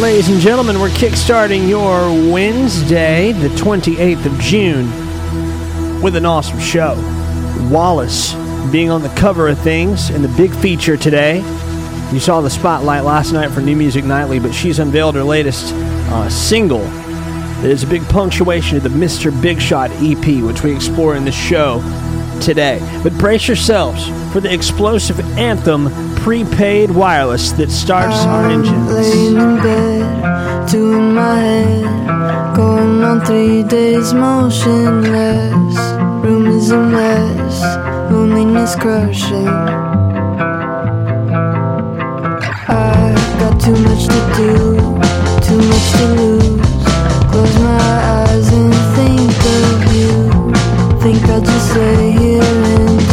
[0.00, 4.86] ladies and gentlemen, we're kickstarting your Wednesday, the 28th of June,
[6.00, 6.94] with an awesome show.
[7.70, 8.32] Wallice
[8.72, 11.40] being on the cover of things and the big feature today.
[12.12, 15.74] You saw the spotlight last night for New Music Nightly, but she's unveiled her latest
[15.74, 16.80] uh, single
[17.60, 19.30] that is a big punctuation of the Mr.
[19.42, 21.82] Big Shot EP, which we explore in the show
[22.40, 22.80] today.
[23.02, 25.88] But brace yourselves for the explosive anthem
[26.20, 28.90] prepaid wireless that starts our engines.
[28.90, 35.76] Laying in bed, two my head, going on three days motionless.
[36.22, 37.62] Room is a mess,
[38.12, 39.48] loneliness crushing.
[42.68, 44.54] I got too much to do,
[45.46, 46.84] too much to lose.
[47.30, 47.80] Close my
[48.18, 50.12] eyes and think of you.
[51.00, 53.09] Think I'll just lay here and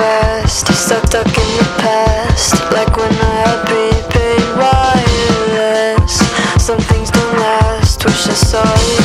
[0.00, 0.66] fast.
[0.72, 2.54] Stuck, stuck in the past.
[2.72, 6.14] Like when I had prepaid wireless.
[6.64, 8.04] Some things don't last.
[8.04, 8.99] Wish I saw it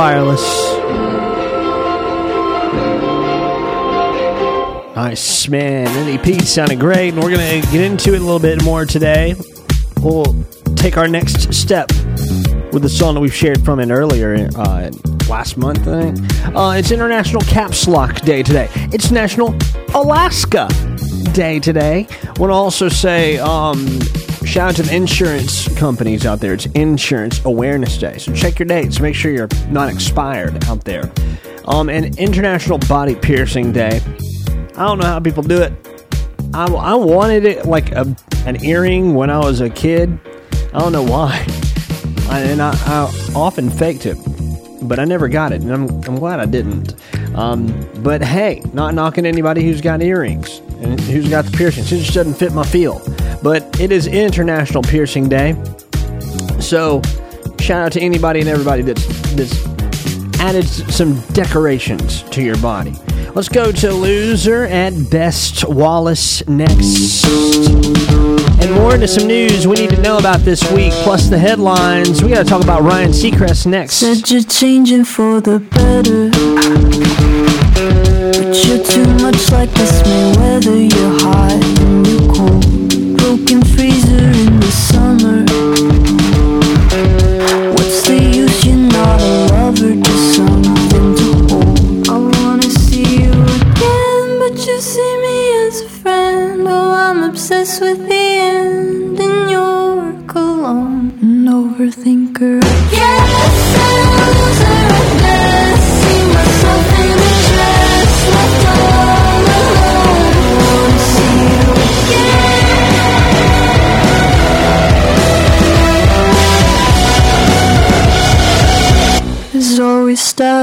[0.00, 0.40] wireless.
[4.96, 5.84] Nice, man.
[6.06, 9.34] NEP sounded great, and we're going to get into it a little bit more today.
[10.00, 10.42] We'll
[10.76, 11.92] take our next step
[12.72, 14.90] with the song that we've shared from it earlier uh,
[15.28, 16.56] last month, I think.
[16.56, 18.70] Uh, it's International Caps Lock Day today.
[18.94, 19.54] It's National
[19.94, 20.66] Alaska
[21.34, 22.06] Day today.
[22.38, 23.84] Want to also say um,
[24.50, 26.52] shout out to the insurance companies out there.
[26.54, 28.18] It's Insurance Awareness Day.
[28.18, 28.98] So check your dates.
[28.98, 31.08] Make sure you're not expired out there.
[31.66, 34.00] Um, and International Body Piercing Day.
[34.76, 35.72] I don't know how people do it.
[36.52, 40.18] I, I wanted it like a, an earring when I was a kid.
[40.74, 41.46] I don't know why.
[42.28, 44.16] I, and I, I often faked it,
[44.82, 46.96] but I never got it, and I'm, I'm glad I didn't.
[47.36, 51.92] Um, but hey, not knocking anybody who's got earrings and who's got the piercings.
[51.92, 53.09] It just doesn't fit my field.
[53.42, 55.54] But it is International Piercing Day.
[56.60, 57.00] So
[57.58, 62.94] shout out to anybody and everybody that's, that's added some decorations to your body.
[63.34, 67.24] Let's go to loser at best Wallice next.
[68.60, 72.22] And more into some news we need to know about this week, plus the headlines.
[72.22, 73.94] We got to talk about Ryan Seacrest next.
[73.94, 76.30] Said you're changing for the better.
[78.32, 80.00] But you're too much like this
[80.66, 81.79] you're
[83.50, 84.39] Broken freezer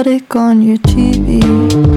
[0.07, 1.96] static on your TV.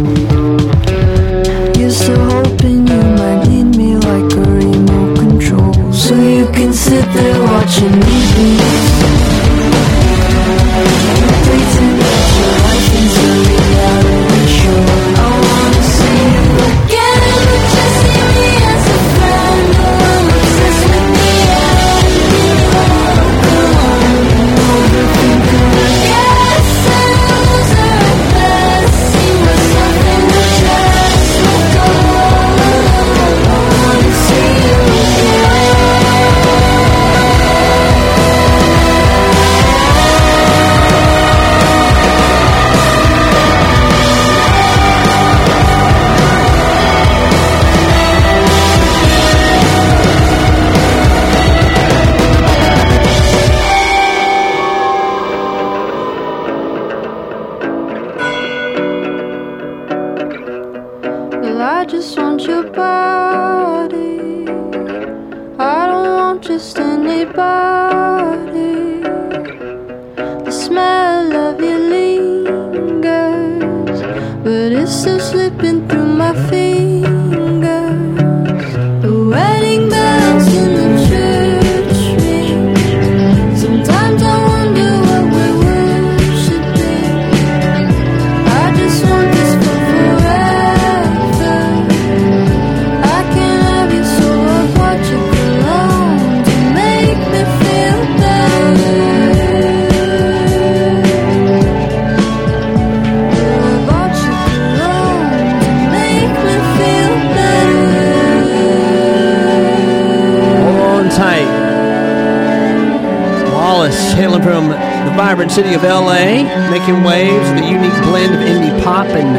[115.50, 119.35] City of LA, making waves with a unique blend of indie pop and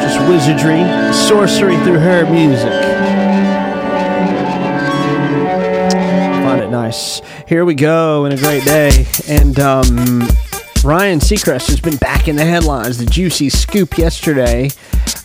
[0.00, 2.70] just wizardry, sorcery through her music.
[6.44, 7.20] Find it nice.
[7.48, 9.06] Here we go, and a great day.
[9.28, 10.28] And um,
[10.84, 12.98] Ryan Seacrest has been back in the headlines.
[12.98, 14.70] The juicy scoop yesterday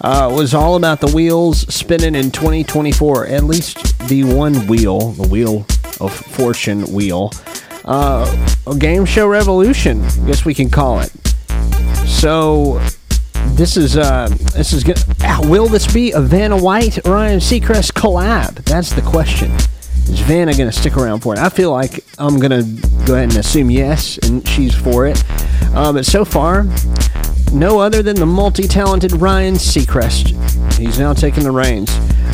[0.02, 3.28] uh, was all about the wheels spinning in 2024.
[3.28, 5.68] At least the one wheel, the wheel
[6.02, 7.32] of fortune wheel,
[7.90, 10.04] uh, a game show revolution.
[10.04, 11.12] I guess we can call it.
[12.06, 12.80] So
[13.56, 15.00] this is uh, this is good.
[15.46, 18.64] Will this be a Vanna White Ryan Seacrest collab?
[18.66, 19.52] That's the question.
[20.08, 21.40] Is Vanna to stick around for it?
[21.40, 22.64] I feel like I'm to
[23.06, 25.24] go ahead and assume yes, and she's for it.
[25.76, 26.66] Uh, but so far,
[27.52, 30.78] no other than the multi-talented Ryan Seacrest.
[30.78, 31.90] He's now taking the reins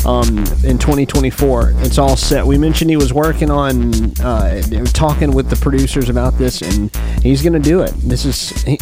[0.06, 1.74] um, in 2024.
[1.78, 2.46] It's all set.
[2.46, 4.62] We mentioned he was working on uh,
[4.94, 7.92] talking with the producers about this, and he's going to do it.
[7.96, 8.80] This is he,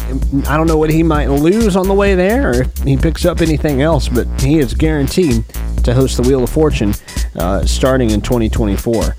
[0.48, 3.24] I don't know what he might lose on the way there, or if he picks
[3.24, 5.44] up anything else, but he is guaranteed
[5.84, 6.94] to host the Wheel of Fortune
[7.36, 9.16] uh, starting in 2024.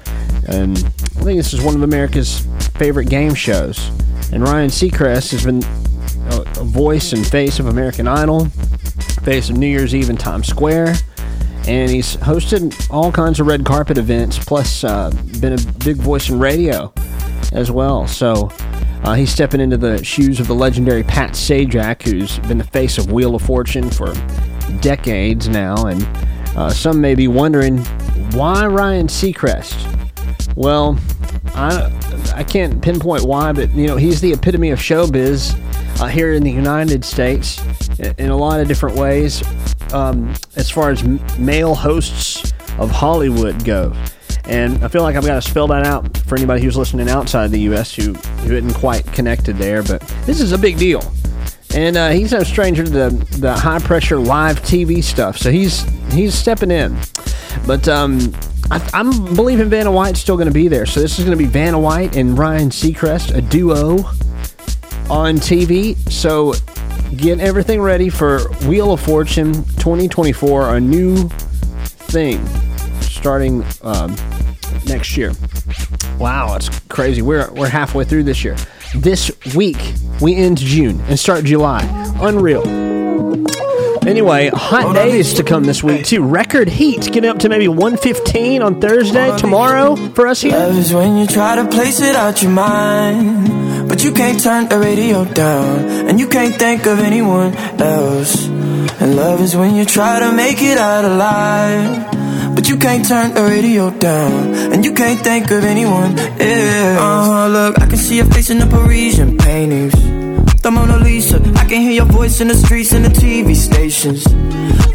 [0.47, 2.45] And I think this is one of America's
[2.77, 3.89] favorite game shows.
[4.31, 5.63] And Ryan Seacrest has been
[6.31, 8.45] a, a voice and face of American Idol,
[9.23, 10.95] face of New Year's Eve in Times Square,
[11.67, 16.29] and he's hosted all kinds of red carpet events, plus uh, been a big voice
[16.29, 16.93] in radio
[17.51, 18.07] as well.
[18.07, 18.49] So
[19.03, 22.97] uh, he's stepping into the shoes of the legendary Pat Sajak, who's been the face
[22.97, 24.13] of Wheel of Fortune for
[24.81, 26.03] decades now, and
[26.57, 27.79] uh, some may be wondering
[28.31, 29.75] why Ryan Seacrest.
[30.55, 30.97] Well,
[31.53, 31.91] I
[32.35, 35.55] I can't pinpoint why, but you know he's the epitome of showbiz
[36.01, 37.59] uh, here in the United States
[37.99, 39.43] in, in a lot of different ways.
[39.95, 41.01] Um, as far as
[41.39, 43.93] male hosts of Hollywood go,
[44.43, 47.49] and I feel like I've got to spell that out for anybody who's listening outside
[47.49, 47.95] the U.S.
[47.95, 49.83] who who isn't quite connected there.
[49.83, 51.01] But this is a big deal,
[51.73, 53.09] and uh, he's no stranger to the
[53.39, 55.37] the high pressure live TV stuff.
[55.37, 56.97] So he's he's stepping in,
[57.65, 57.87] but.
[57.87, 58.33] Um,
[58.71, 60.87] I, I'm believing Vanna White's still going to be there.
[60.87, 63.97] So this is going to be Vanna White and Ryan Seacrest, a duo
[65.07, 65.95] on TV.
[66.11, 66.55] So
[67.15, 72.45] get everything ready for Wheel of Fortune 2024, a new thing
[73.01, 74.15] starting um,
[74.85, 75.31] next year.
[76.19, 77.21] Wow, it's crazy.
[77.21, 78.55] We're we're halfway through this year.
[78.95, 81.81] This week we end June and start July.
[82.21, 82.63] Unreal.
[84.07, 86.23] Anyway, hot days to come this week too.
[86.23, 90.51] Record heat getting up to maybe 115 on Thursday tomorrow for us here.
[90.51, 93.47] Love is when you try to place it out your mind,
[93.95, 98.45] but you can't turn the radio down, and you can't think of anyone else.
[98.99, 103.33] And love is when you try to make it out alive, but you can't turn
[103.33, 106.99] the radio down, and you can't think of anyone else.
[106.99, 107.47] Uh huh.
[107.47, 110.24] Look, I can see your face in the Parisian paintings.
[110.61, 111.37] The Mona Lisa.
[111.55, 114.25] I can hear your voice in the streets and the TV stations.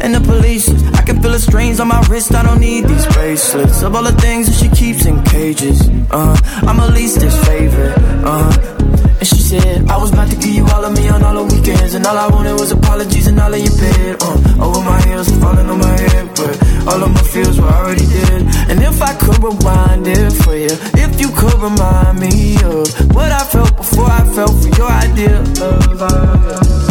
[0.01, 0.69] And the police.
[0.93, 2.33] I can feel the strains on my wrist.
[2.33, 3.81] I don't need these bracelets.
[3.81, 5.87] Of all the things that she keeps in cages.
[6.11, 7.97] Uh, I'm at least favorite.
[8.23, 11.45] Uh, and she said, I was about to give you all of me on all
[11.45, 11.93] the weekends.
[11.93, 14.17] And all I wanted was apologies and all of your bed.
[14.19, 16.25] Uh, over my heels and falling on my head.
[16.33, 16.57] But
[16.89, 18.41] all of my feels were already dead.
[18.69, 20.73] And if I could rewind it for you,
[21.05, 25.37] if you could remind me of what I felt before I felt for your idea
[25.37, 26.81] of love.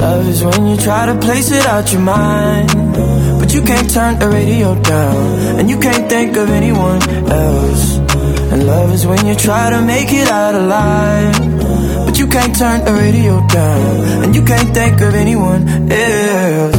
[0.00, 2.72] Love is when you try to place it out your mind.
[3.38, 5.60] But you can't turn the radio down.
[5.60, 7.98] And you can't think of anyone else.
[8.50, 11.55] And love is when you try to make it out alive.
[12.06, 14.24] But you can't turn the radio down.
[14.24, 16.76] And you can't think of anyone else.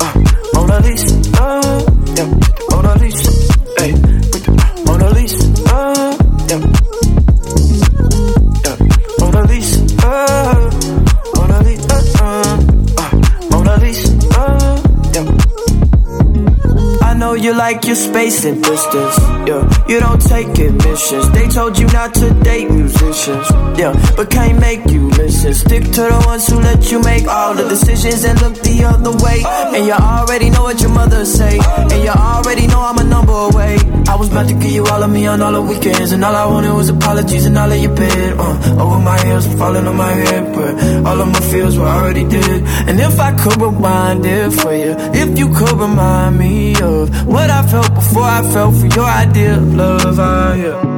[0.00, 0.14] Uh,
[0.54, 1.80] Mona Lisa, uh,
[2.16, 2.28] yeah.
[2.70, 3.30] Mona Lisa,
[3.78, 3.92] hey.
[4.86, 6.12] Mona Lisa, uh,
[6.50, 6.60] yeah.
[8.64, 8.76] Yeah.
[9.20, 10.70] Mona Lisa, uh,
[11.36, 12.58] Mona Lisa, uh,
[12.98, 13.10] uh,
[13.50, 14.76] Mona Lisa, uh,
[15.14, 15.26] yeah.
[17.08, 19.18] I know you like your space and distance.
[19.46, 21.30] Yeah, you don't take admissions.
[21.30, 23.19] They told you not to date musicians.
[23.80, 25.54] Yeah, but can't make you listen.
[25.54, 29.12] Stick to the ones who let you make all the decisions and look the other
[29.24, 29.40] way.
[29.74, 31.58] And you already know what your mother say.
[31.58, 33.78] And you already know I'm a number away.
[34.06, 36.36] I was about to give you all of me on all the weekends, and all
[36.36, 38.38] I wanted was apologies and all of your bed.
[38.38, 40.72] Uh, over my and falling on my head, but
[41.08, 42.62] all of my feels were already dead.
[42.86, 44.92] And if I could rewind it for you,
[45.24, 49.56] if you could remind me of what I felt before I felt for your idea
[49.56, 50.89] of love, ah, yeah.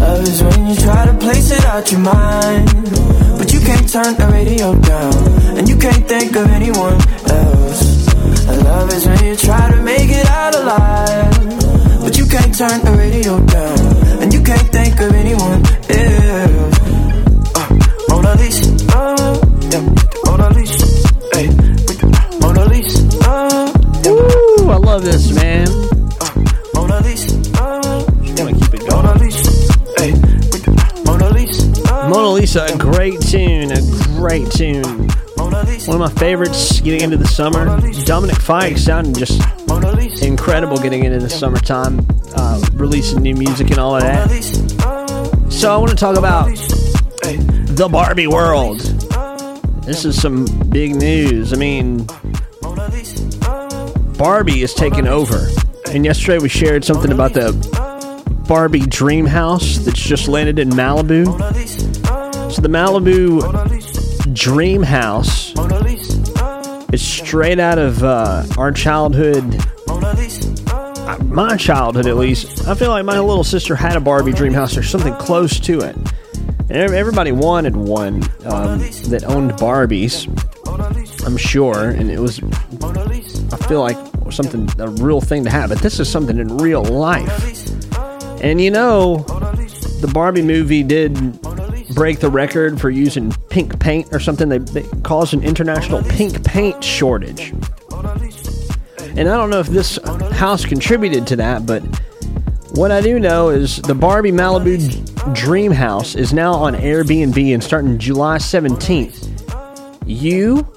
[0.00, 2.68] Love is when you try to place it out your mind,
[3.38, 5.14] but you can't turn the radio down,
[5.58, 6.98] and you can't think of anyone
[7.30, 8.06] else.
[8.64, 11.36] Love is when you try to make it out alive.
[12.02, 13.78] But you can't turn the radio down,
[14.22, 15.60] and you can't think of anyone
[15.90, 16.78] else.
[17.58, 17.68] Uh,
[18.08, 19.40] Mona Lisa, uh,
[19.72, 19.82] yeah,
[21.32, 21.48] hey,
[23.26, 23.72] uh,
[24.70, 25.95] I love this, man.
[29.98, 30.12] Hey,
[31.04, 33.80] Mona Lisa, Mona Lisa, a great tune, a
[34.16, 35.08] great tune.
[35.86, 37.80] One of my favorites getting into the summer.
[38.04, 39.40] Dominic Fike sounding just
[40.22, 44.28] incredible getting into the summertime, uh, releasing new music and all of that.
[45.50, 48.80] So I want to talk about the Barbie world.
[49.82, 51.52] This is some big news.
[51.52, 52.06] I mean,
[54.18, 55.46] Barbie is taking over.
[55.88, 57.52] And yesterday we shared something about the
[58.46, 61.26] Barbie dream house that's just landed in Malibu.
[62.52, 63.42] So the Malibu
[64.34, 65.52] dream house
[66.92, 69.44] is straight out of uh, our childhood,
[69.88, 72.66] uh, my childhood at least.
[72.68, 75.80] I feel like my little sister had a Barbie dream house or something close to
[75.80, 75.96] it.
[76.68, 80.26] And everybody wanted one um, that owned Barbies,
[81.24, 82.40] I'm sure, and it was.
[83.52, 83.96] I feel like
[84.32, 87.65] something a real thing to have, but this is something in real life.
[88.42, 89.18] And you know,
[90.00, 91.40] the Barbie movie did
[91.94, 94.48] break the record for using pink paint or something.
[94.48, 97.52] They, they caused an international pink paint shortage.
[99.16, 99.98] And I don't know if this
[100.32, 101.80] house contributed to that, but
[102.72, 107.64] what I do know is the Barbie Malibu Dream House is now on Airbnb and
[107.64, 109.32] starting July 17th.
[110.04, 110.70] You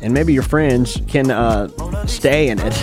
[0.00, 1.68] and maybe your friends can uh,
[2.06, 2.74] stay in it.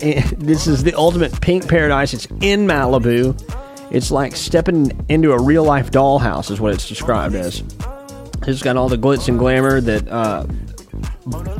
[0.38, 2.14] this is the ultimate pink paradise.
[2.14, 3.34] It's in Malibu.
[3.94, 7.62] It's like stepping into a real life dollhouse, is what it's described as.
[8.44, 10.46] It's got all the glitz and glamour that uh,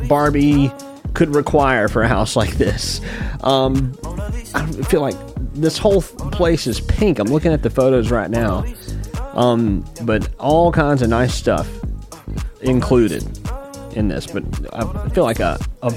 [0.08, 0.72] Barbie
[1.14, 3.00] could require for a house like this.
[3.42, 3.96] Um,
[4.52, 5.14] I feel like
[5.52, 7.20] this whole place is pink.
[7.20, 8.64] I'm looking at the photos right now.
[9.34, 11.70] Um, but all kinds of nice stuff
[12.62, 13.22] included
[13.94, 14.26] in this.
[14.26, 14.42] But
[14.74, 15.92] I feel like a, a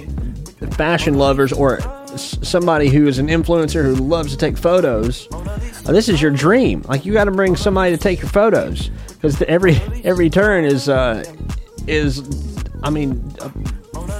[0.73, 1.79] fashion lovers or
[2.15, 5.27] somebody who is an influencer who loves to take photos.
[5.91, 6.81] This is your dream.
[6.87, 10.89] Like you got to bring somebody to take your photos because every every turn is
[10.89, 11.23] uh,
[11.87, 12.21] is
[12.83, 13.51] I mean a,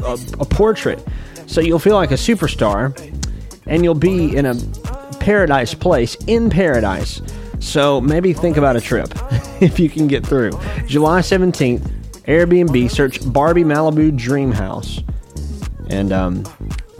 [0.06, 1.04] a, a portrait.
[1.46, 2.98] So you'll feel like a superstar,
[3.66, 4.56] and you'll be in a
[5.20, 7.22] paradise place in paradise.
[7.60, 9.10] So maybe think about a trip
[9.62, 10.52] if you can get through.
[10.86, 11.82] July 17th,
[12.28, 15.02] Airbnb, search Barbie Malibu Dream House.
[15.90, 16.44] And um,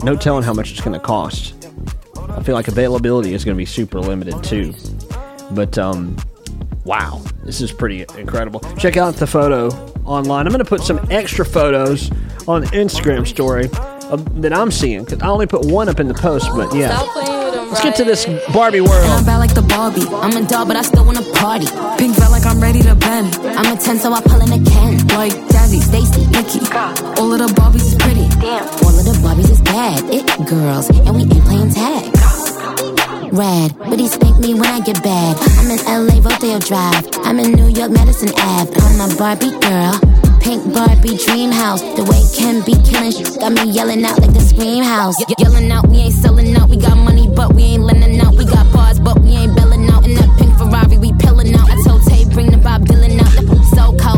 [0.02, 1.57] no telling how much it's going to cost.
[2.30, 4.74] I feel like availability is going to be super limited too.
[5.50, 6.16] But um,
[6.84, 8.60] wow, this is pretty incredible.
[8.78, 9.68] Check out the photo
[10.04, 10.46] online.
[10.46, 12.10] I'm going to put some extra photos
[12.46, 13.66] on Instagram story
[14.10, 16.48] of, that I'm seeing because I only put one up in the post.
[16.54, 19.26] But yeah, Stop playing with them Let's get to this Barbie And I'm world.
[19.26, 20.06] bad like the Barbie.
[20.08, 21.66] I'm a doll, but I still wanna party.
[21.98, 23.34] Pink felt like I'm ready to bend.
[23.36, 24.96] I'm a 10, so I pull in a Ken.
[25.08, 26.60] Like Jazzy, Stacy, Nikki.
[27.20, 27.97] All of the Barbies
[28.48, 28.84] pretty.
[28.84, 30.02] All of the Barbies is bad.
[30.12, 32.04] It girls, and we ain't playing tag.
[33.32, 35.36] Rad, but he spank me when I get bad.
[35.60, 37.04] I'm in LA, Rodeo Drive.
[37.24, 38.72] I'm in New York, Madison Ave.
[38.80, 39.92] I'm a Barbie girl.
[40.40, 41.82] Pink Barbie dream house.
[41.82, 45.18] The way Ken be killing shit got me yelling out like the scream house.
[45.20, 46.70] Ye- yelling out, we ain't selling out.
[46.70, 48.34] We got money, but we ain't lending out.
[48.34, 50.06] We got bars, but we ain't belling out.
[50.06, 51.68] In that pink Ferrari, we pillin' out.
[51.68, 53.32] I told Tay, bring the Bob Dylan out.
[53.44, 54.17] The so cold,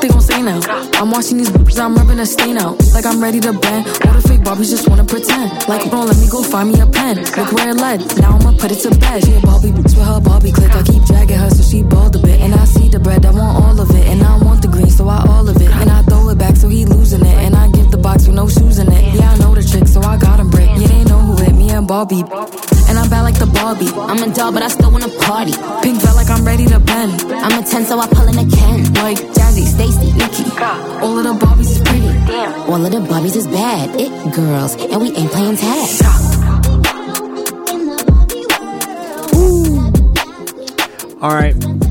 [0.00, 0.60] they gon' say now.
[0.94, 2.78] I'm watching these bitches, I'm rubbing a stain out.
[2.94, 3.86] Like I'm ready to bend.
[4.06, 5.68] All the fake Barbies just wanna pretend.
[5.68, 7.16] Like, bro, let me go find me a pen.
[7.36, 8.00] Look where it led.
[8.20, 9.24] Now I'ma put it to bed.
[9.24, 10.74] She a Barbie bitch with her Barbie click.
[10.74, 12.40] I keep dragging her so she bald a bit.
[12.40, 14.06] And I see the bread, I want all of it.
[14.06, 15.70] And I want the green, so I all of it.
[15.70, 17.36] And I throw it back so he losing it.
[17.44, 19.14] And I give the box with no shoes in it.
[19.14, 20.68] Yeah, I know the trick, so I got him brick.
[20.76, 22.24] Yeah, they know who hit me and Barbie.
[22.94, 23.90] And I'm bad like the Barbie.
[23.90, 25.50] I'm a doll, but I still wanna party.
[25.82, 27.22] Pink felt like I'm ready to bend.
[27.28, 28.84] I'm a 10, so I pull in a Ken.
[28.94, 30.44] Like Jazzy, Stacy, Nikki.
[31.02, 32.06] All of the Barbies is pretty.
[32.06, 32.70] Damn.
[32.70, 33.90] All of the Barbies is bad.
[33.98, 35.90] It girls, and we ain't playing tag.
[41.20, 41.83] All right.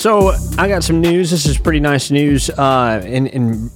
[0.00, 1.30] So I got some news.
[1.30, 3.70] This is pretty nice news, uh, and, and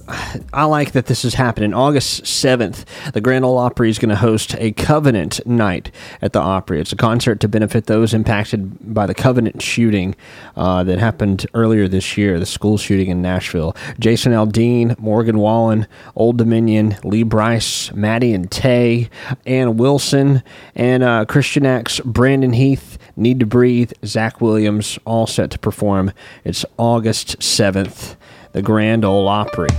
[0.51, 1.71] I like that this is happening.
[1.71, 5.91] August seventh, the Grand Ole Opry is going to host a Covenant Night
[6.23, 6.81] at the Opry.
[6.81, 10.15] It's a concert to benefit those impacted by the Covenant shooting
[10.55, 13.75] uh, that happened earlier this year, the school shooting in Nashville.
[13.99, 15.85] Jason Aldean, Morgan Wallen,
[16.15, 19.11] Old Dominion, Lee Brice, Maddie and Tae,
[19.45, 20.41] Ann Wilson,
[20.73, 22.94] and uh, Christian X, Brandon Heath.
[23.17, 26.11] Need to Breathe, Zach Williams, all set to perform.
[26.43, 28.17] It's August 7th,
[28.51, 29.69] the Grand Ole Opry.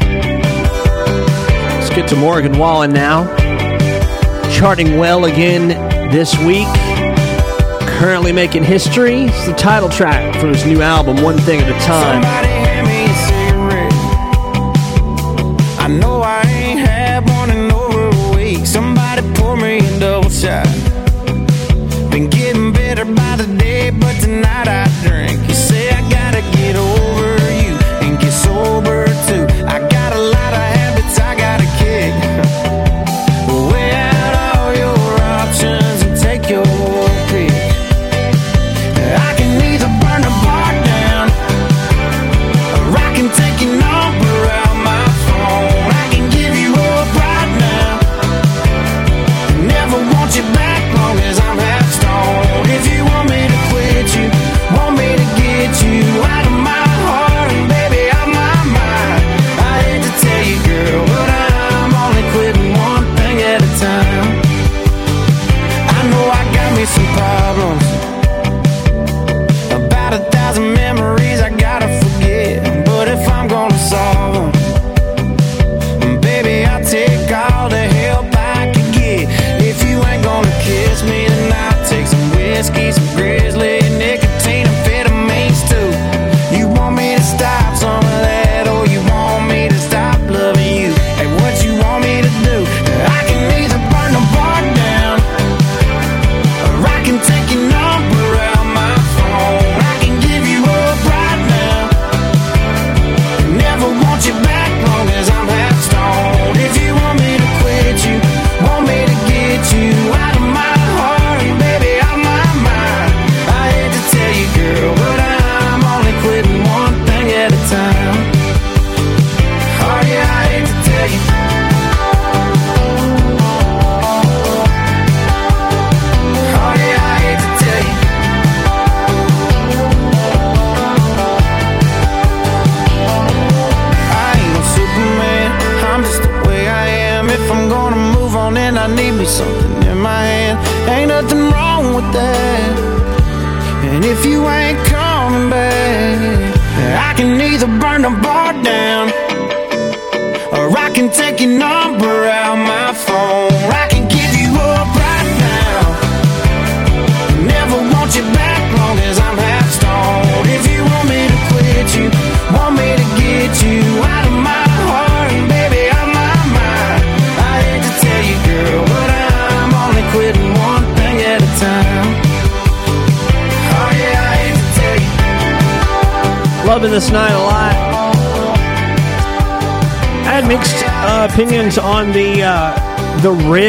[0.00, 3.24] Let's get to Morgan Wallen now.
[4.50, 5.68] Charting well again
[6.10, 6.68] this week.
[7.98, 9.22] Currently making history.
[9.22, 12.22] It's the title track from his new album, One Thing at a Time.
[15.80, 18.66] I know I ain't had one in over a week.
[18.66, 20.66] Somebody pour me a double shot.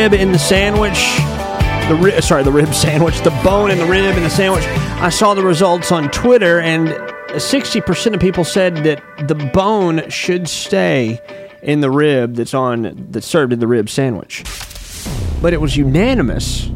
[0.06, 1.18] Rib in the sandwich.
[1.90, 4.64] The ri- sorry, the rib sandwich, the bone and the rib in the sandwich.
[5.02, 6.96] I saw the results on Twitter, and
[7.42, 11.20] sixty percent of people said that the bone should stay
[11.64, 14.44] in the rib that's on that's served in the rib sandwich.
[15.42, 16.68] But it was unanimous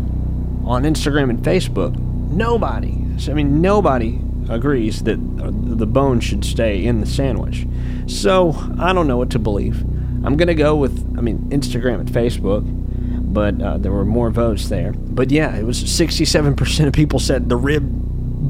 [0.66, 1.96] on Instagram and Facebook.
[2.32, 7.68] Nobody, I mean, nobody agrees that uh, the bone should stay in the sandwich.
[8.08, 9.82] So I don't know what to believe.
[10.26, 12.66] I'm gonna go with, I mean, Instagram and Facebook,
[13.40, 14.92] but uh, there were more votes there.
[14.92, 17.88] But yeah, it was 67% of people said the rib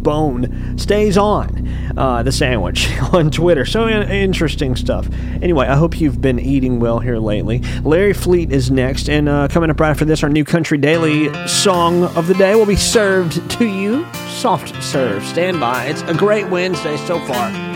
[0.02, 3.66] bone stays on uh, the sandwich on Twitter.
[3.66, 5.08] So interesting stuff.
[5.44, 7.60] Anyway, I hope you've been eating well here lately.
[7.84, 11.32] Larry Fleet is next, and uh, coming up right after this, our new Country Daily
[11.48, 14.12] song of the day will be served to you.
[14.30, 15.24] Soft serve.
[15.24, 15.86] Stand by.
[15.86, 17.69] It's a great Wednesday so far.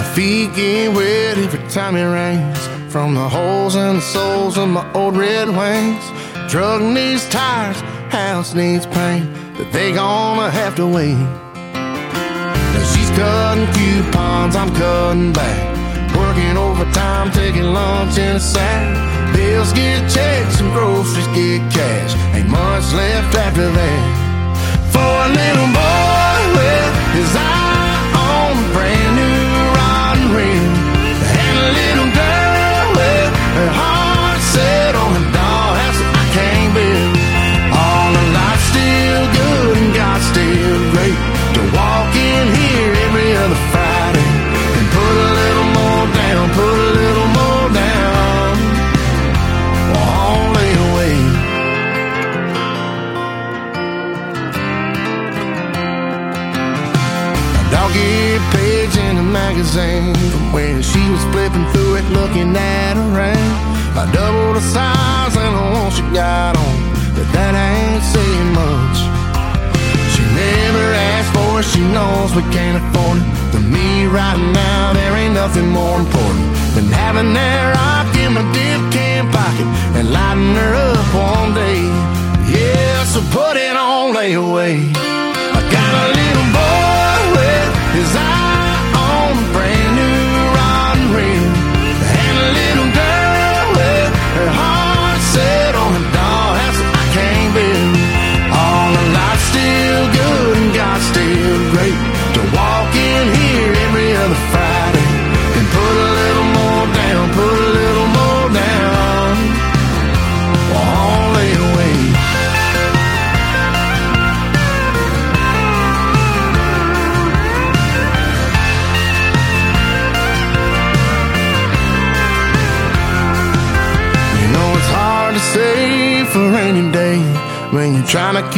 [0.00, 2.58] My feet get wet every time it rains.
[2.90, 6.04] From the holes in the soles of my old red wings.
[6.50, 7.78] Truck needs tires,
[8.10, 11.20] house needs paint But they gonna have to wait
[11.74, 15.60] Now she's cutting coupons, I'm cutting back.
[16.16, 19.34] Working overtime, taking lunch in a sack.
[19.34, 22.16] Bills get checks and groceries get cash.
[22.34, 24.02] Ain't much left after that.
[24.94, 27.80] For a little boy with his eye
[28.16, 29.09] on a brand
[59.74, 63.50] magazine from when she was flipping through it looking at her ring.
[63.94, 66.76] I doubled the size and the one she got on,
[67.14, 68.98] but that ain't saying much.
[70.14, 73.26] She never asked for it, she knows we can't afford it.
[73.52, 78.42] To me right now, there ain't nothing more important than having that rock in my
[78.52, 81.82] dip can pocket and lighting her up one day.
[82.50, 84.90] Yeah, so put it on layaway.
[84.96, 86.99] I got a little boy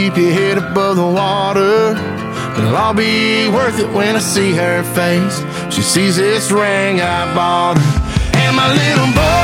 [0.02, 1.94] keep your head above the water.
[2.58, 5.36] It'll all be worth it when I see her face.
[5.72, 8.38] She sees this ring I bought her.
[8.38, 9.41] And my little boy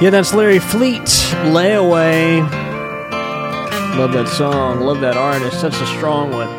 [0.00, 1.02] Yeah, that's Larry Fleet,
[1.52, 2.40] Layaway.
[3.98, 4.80] Love that song.
[4.80, 5.60] Love that artist.
[5.60, 6.57] Such a strong one.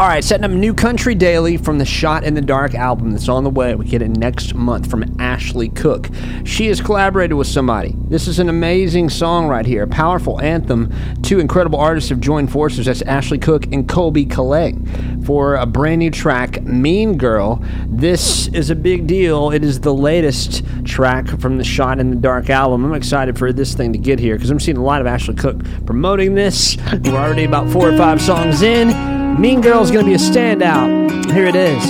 [0.00, 3.28] All right, setting up New Country Daily from the Shot in the Dark album that's
[3.28, 3.74] on the way.
[3.74, 6.08] We get it next month from Ashley Cooke.
[6.44, 7.96] She has collaborated with somebody.
[8.04, 10.94] This is an amazing song right here, a powerful anthem.
[11.22, 12.86] Two incredible artists have joined forces.
[12.86, 17.60] That's Ashley Cooke and Colbie Caillat for a brand new track, Mean Girl.
[17.88, 19.50] This is a big deal.
[19.50, 22.84] It is the latest track from the Shot in the Dark album.
[22.84, 25.34] I'm excited for this thing to get here because I'm seeing a lot of Ashley
[25.34, 26.76] Cooke promoting this.
[27.02, 29.27] We're already about four or five songs in.
[29.38, 31.32] Mean Girl's gonna be a standout.
[31.32, 31.84] Here it is.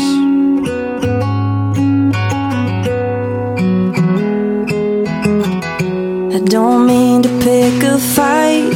[6.36, 8.70] I don't mean to pick a fight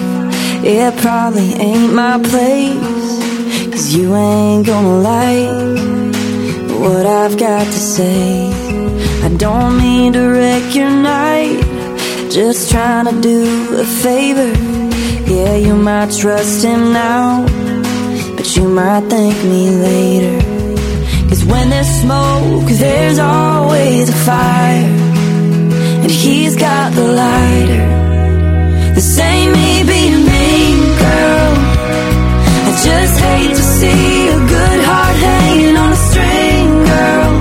[0.65, 3.71] It probably ain't my place.
[3.73, 8.51] Cause you ain't gonna like what I've got to say.
[9.23, 11.61] I don't mean to wreck your night.
[12.31, 14.51] Just trying to do a favor.
[15.31, 17.62] Yeah, you might trust him now.
[18.55, 20.39] You might thank me later.
[21.31, 24.91] Cause when there's smoke, there's always a fire.
[26.03, 27.87] And he's got the lighter.
[28.95, 31.53] The same me being a mean girl.
[32.69, 37.33] I just hate to see a good heart hanging on a string, girl.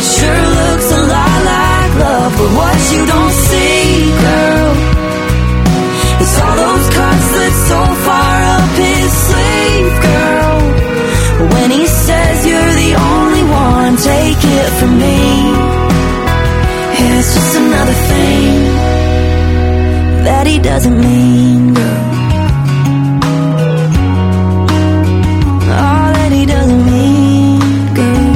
[0.00, 3.69] It sure looks a lot like love, but what you don't see,
[14.10, 15.18] take it from me.
[17.02, 18.50] It's just another thing
[20.26, 22.02] that he doesn't mean, girl.
[25.84, 27.60] All that he doesn't mean,
[27.98, 28.28] girl.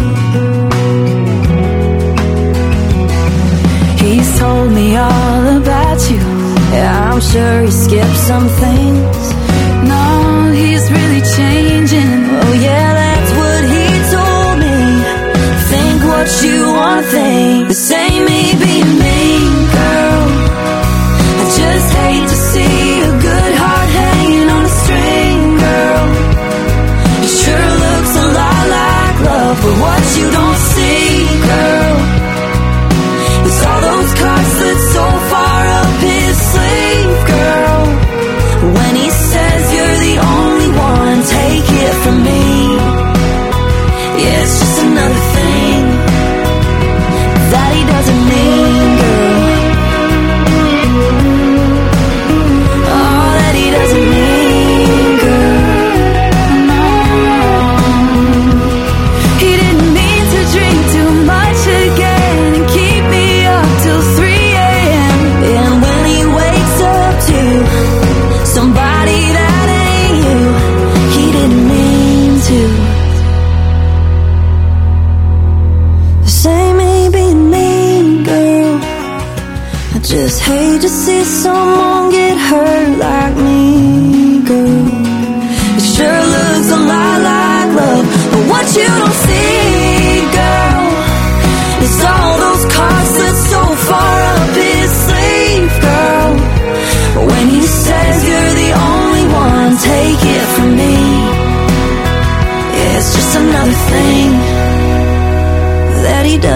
[4.03, 6.25] He's told me all about you.
[6.75, 9.23] Yeah, I'm sure he skipped some things.
[9.93, 10.05] No,
[10.61, 12.13] he's really changing.
[12.43, 12.94] Oh, yeah,
[16.25, 17.69] You want to think.
[17.69, 18.74] This ain't me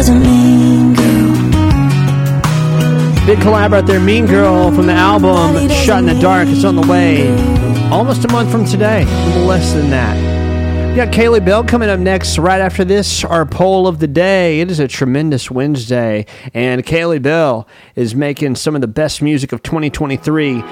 [0.08, 1.26] that he doesn't mean, girl.
[3.26, 6.48] Big collab out there, Mean Girl from the album Shot in the Dark.
[6.48, 7.28] It's on the way
[7.90, 9.04] almost a month from today,
[9.44, 10.16] less than that.
[10.90, 12.38] We got Kaylee Bell coming up next.
[12.38, 14.60] Right after this, our poll of the day.
[14.60, 19.52] It is a tremendous Wednesday, and Kaylee Bell is making some of the best music
[19.52, 20.62] of 2023.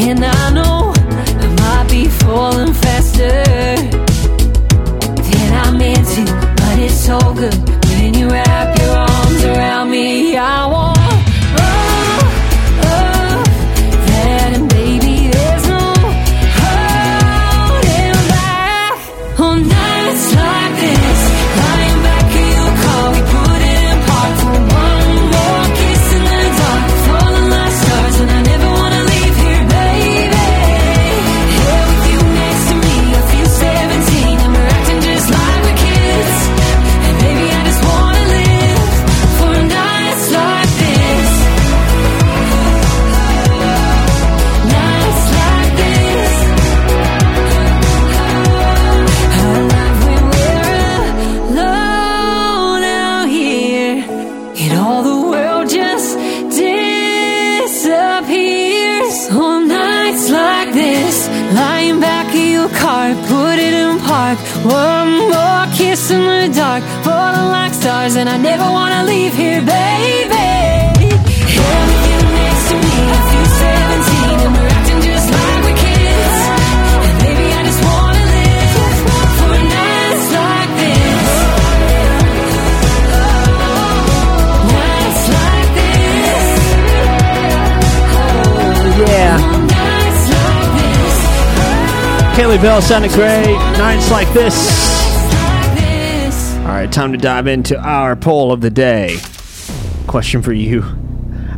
[0.00, 3.42] And I know I might be falling faster
[5.28, 6.24] than I meant to,
[6.56, 7.77] but it's so good
[67.88, 70.48] stars, and I never wanna leave here, baby.
[72.38, 72.96] Next to me?
[73.16, 76.36] I feel 17, and we're acting just like we're.
[77.08, 78.70] And baby, I just wanna live
[79.38, 79.52] for
[80.36, 81.28] like this.
[84.76, 86.52] Nights like this.
[89.12, 89.34] Yeah.
[90.36, 91.16] Like this.
[92.36, 93.56] Kaylee Bell sounded great.
[93.78, 94.97] Nights like this.
[96.88, 99.18] Right, time to dive into our poll of the day.
[100.06, 100.82] Question for you.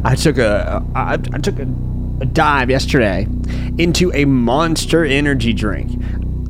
[0.03, 1.63] I took a I, I took a,
[2.21, 3.29] a dive yesterday
[3.79, 5.93] into a Monster Energy drink.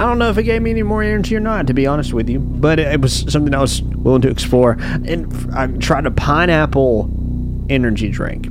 [0.01, 2.15] I don't know if it gave me any more energy or not, to be honest
[2.15, 4.79] with you, but it, it was something I was willing to explore.
[4.81, 7.11] And I tried a pineapple
[7.69, 8.49] energy drink.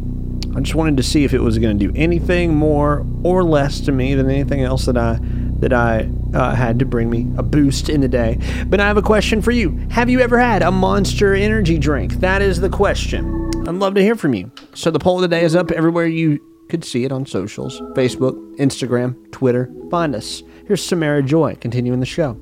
[0.55, 3.79] I just wanted to see if it was going to do anything more or less
[3.81, 5.17] to me than anything else that I
[5.59, 8.39] that I uh, had to bring me a boost in the day.
[8.67, 12.13] But I have a question for you: Have you ever had a Monster Energy drink?
[12.15, 13.49] That is the question.
[13.67, 14.51] I'd love to hear from you.
[14.73, 16.39] So the poll of the day is up everywhere you
[16.69, 19.71] could see it on socials: Facebook, Instagram, Twitter.
[19.89, 20.43] Find us.
[20.67, 22.37] Here's Samara Joy continuing the show.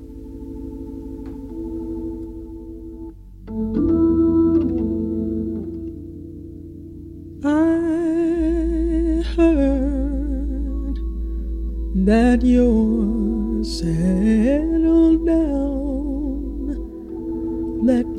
[7.44, 10.98] I heard
[12.06, 12.97] that you're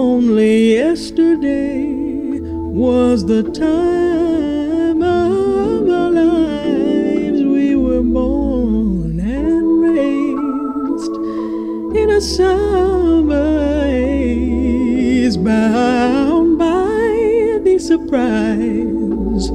[0.00, 1.92] Only yesterday
[2.40, 7.42] was the time of our lives.
[7.42, 11.16] We were born and raised
[11.96, 19.50] in a summer haze, bound by the surprise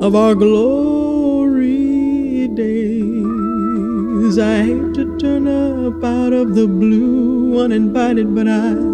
[0.00, 4.38] of our glory days.
[4.38, 8.91] I hate to turn up out of the blue uninvited, but I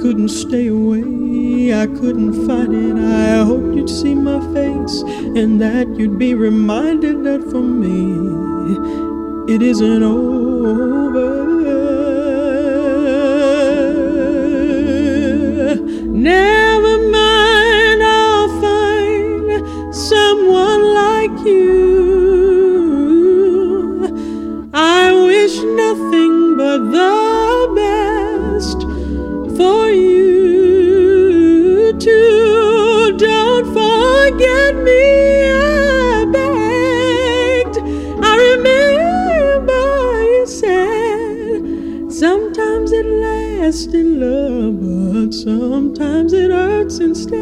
[0.00, 1.74] couldn't stay away.
[1.74, 2.96] I couldn't fight it.
[2.96, 5.02] I hoped you'd see my face
[5.36, 8.30] and that you'd be reminded that for me
[9.54, 11.50] it isn't over.
[16.12, 21.70] Never mind, I'll find someone like you.
[24.72, 28.82] I wish nothing but the best
[29.56, 29.89] for
[45.44, 47.38] sometimes it hurts instead.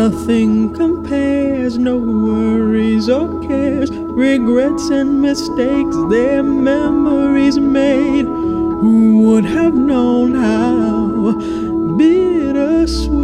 [0.00, 9.74] Nothing compares, no worries or cares, regrets and mistakes, their memories made who would have
[9.74, 11.32] known how
[11.96, 13.23] bittersweet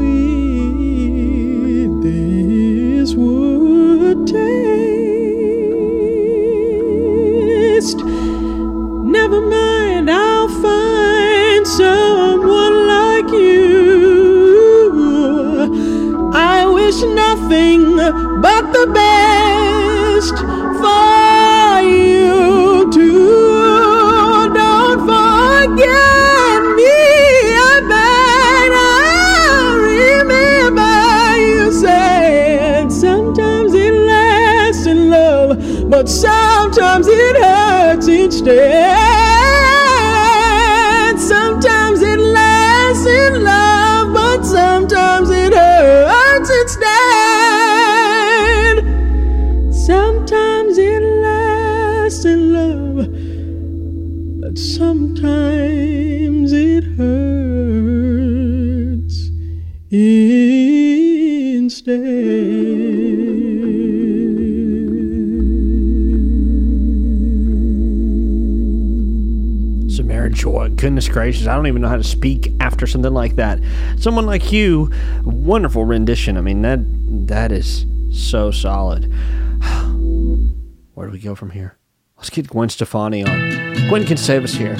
[71.10, 73.58] gracious, I don't even know how to speak after something like that.
[73.98, 74.90] Someone like you,
[75.24, 76.36] wonderful rendition.
[76.36, 76.80] I mean, that
[77.28, 79.04] that is so solid.
[80.94, 81.76] Where do we go from here?
[82.16, 83.88] Let's get Gwen Stefani on.
[83.88, 84.76] Gwen can save us here.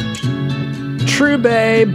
[1.06, 1.88] True, babe.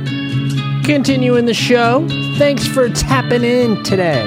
[0.85, 2.07] Continuing the show.
[2.37, 4.23] Thanks for tapping in today.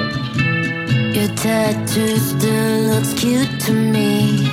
[1.13, 4.47] Your tattoo still looks cute to me,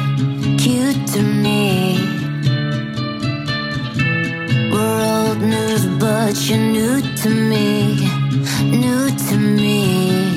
[0.59, 1.99] cute to me.
[4.73, 8.09] We're old news, but you're new to me,
[8.63, 10.37] new to me.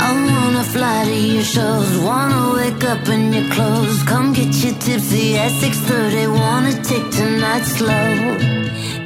[0.00, 4.72] I wanna fly to your shows, wanna wake up in your clothes, come get you
[4.72, 8.36] tipsy at 6:30, wanna take tonight slow.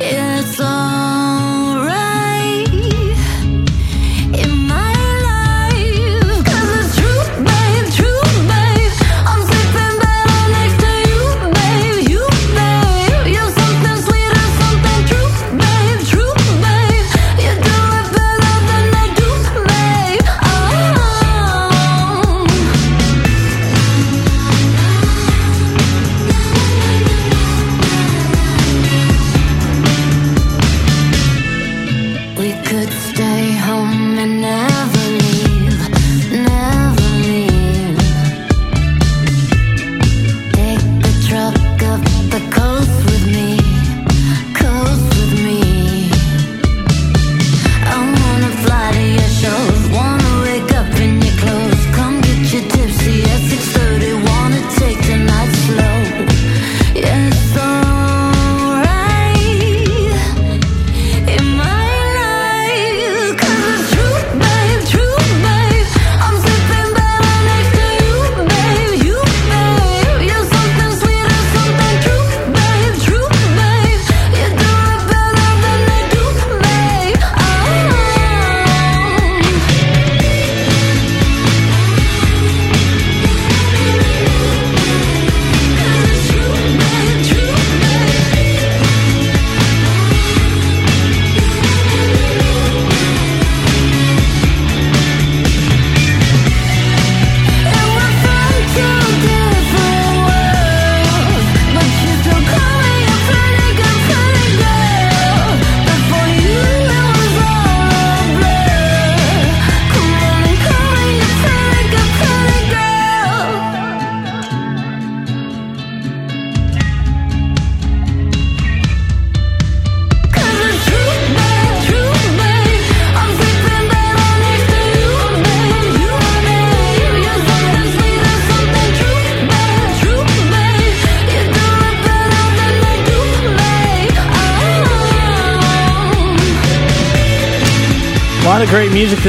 [0.01, 2.13] It's alright.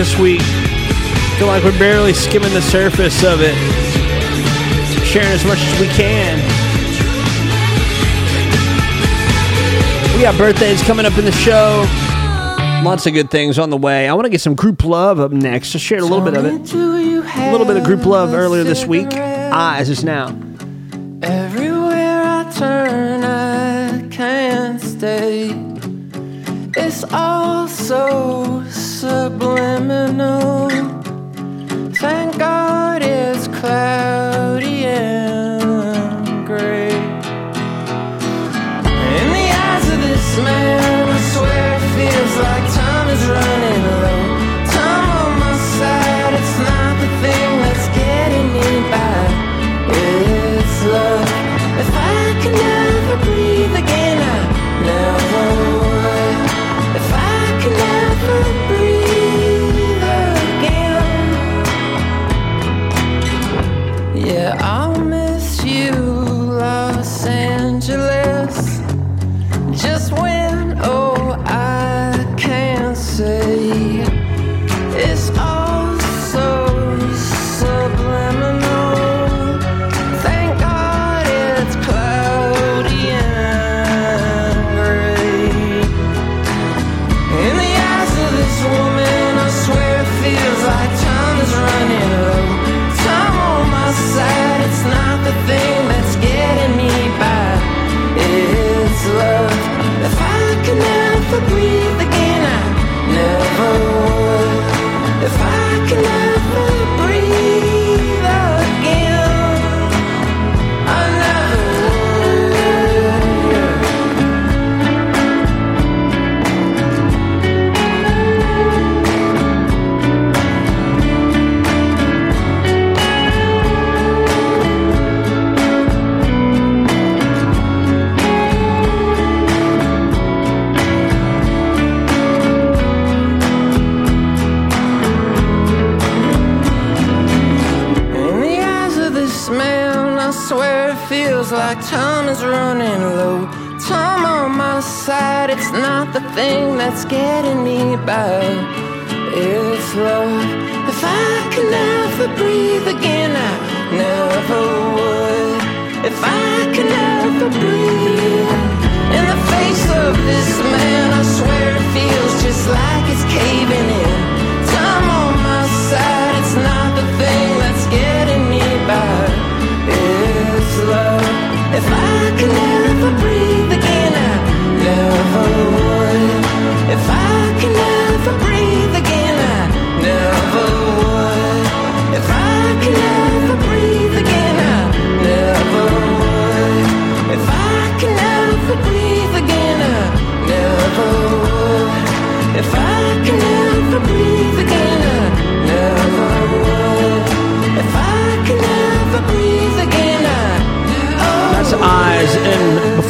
[0.06, 0.41] This week.
[1.39, 3.56] Feel like we're barely skimming the surface of it.
[5.03, 6.38] Sharing as much as we can.
[10.16, 11.86] We got birthdays coming up in the show.
[12.84, 14.08] Lots of good things on the way.
[14.08, 15.74] I want to get some group love up next.
[15.76, 16.72] I shared a little bit of it.
[16.74, 19.08] A little bit of group love earlier this week.
[19.12, 20.28] Ah, Eyes is now.
[21.24, 25.49] Everywhere I turn, I can't stay.
[26.78, 28.45] It's all so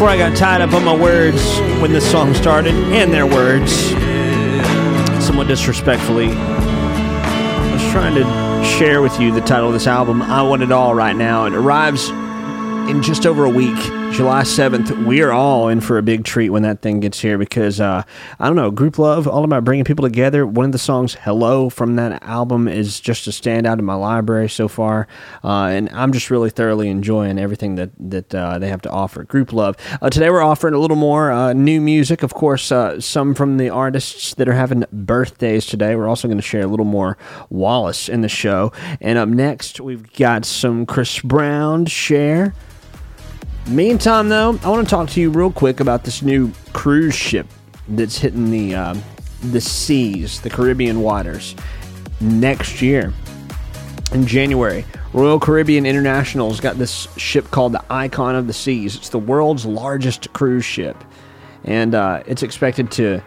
[0.06, 1.42] before I got tied up on my words
[1.82, 3.74] when this song started, and their words,
[5.26, 10.44] somewhat disrespectfully, I was trying to share with you the title of this album, I
[10.44, 11.46] Want It All, right now.
[11.46, 12.10] It arrives
[12.88, 13.76] in just over a week,
[14.16, 15.06] July 7th.
[15.06, 18.04] We are all in for a big treat when that thing gets here because, uh,
[18.40, 20.48] I don't know, Group Love, all about bringing people together.
[20.48, 24.48] One of the songs, Hello, from that album is just a standout in my library
[24.48, 25.10] so far.
[25.44, 29.26] Uh, and I'm just really thoroughly enjoying everything that, that uh, they have to offer.
[29.26, 29.76] Group Love.
[30.02, 32.24] Uh, today we're offering a little more uh, new music.
[32.24, 35.98] Of course, uh, some from the artists that are having birthdays today.
[35.98, 37.18] We're also going to share a little more
[37.52, 38.72] Wallice in the show.
[39.02, 42.54] And up next, we've got some Chris Brown share.
[43.68, 47.48] Meantime, though, I want to talk to you real quick about this new cruise ship
[47.88, 48.96] that's hitting the uh,
[49.52, 51.56] the seas, the Caribbean waters,
[52.22, 53.12] next year
[54.12, 54.86] in January.
[55.14, 58.96] Royal Caribbean International's got this ship called the Icon of the Seas.
[58.96, 61.04] It's the world's largest cruise ship,
[61.64, 63.20] and uh, it's expected to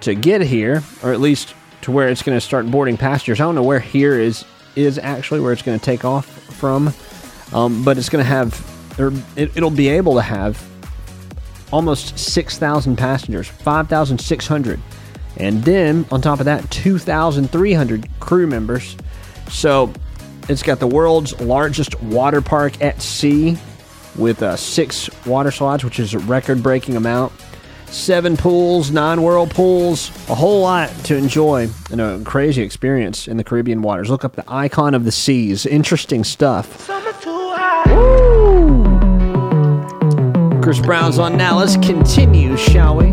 [0.00, 3.40] to get here, or at least to where it's going to start boarding passengers.
[3.40, 6.92] I don't know where here is is actually where it's going to take off from,
[7.52, 8.52] um, but it's going to have,
[8.98, 10.62] it, it'll be able to have
[11.72, 14.80] almost six thousand passengers, five thousand six hundred,
[15.36, 18.96] and then on top of that, two thousand three hundred crew members.
[19.48, 19.92] So
[20.48, 23.58] it's got the world's largest water park at sea
[24.16, 27.32] with uh, six water slides, which is a record breaking amount.
[27.86, 33.44] Seven pools, nine whirlpools, a whole lot to enjoy and a crazy experience in the
[33.44, 34.10] Caribbean waters.
[34.10, 35.66] Look up the icon of the seas.
[35.66, 36.88] Interesting stuff.
[40.66, 41.58] Chris Brown's on now.
[41.58, 43.12] Let's continue, shall we?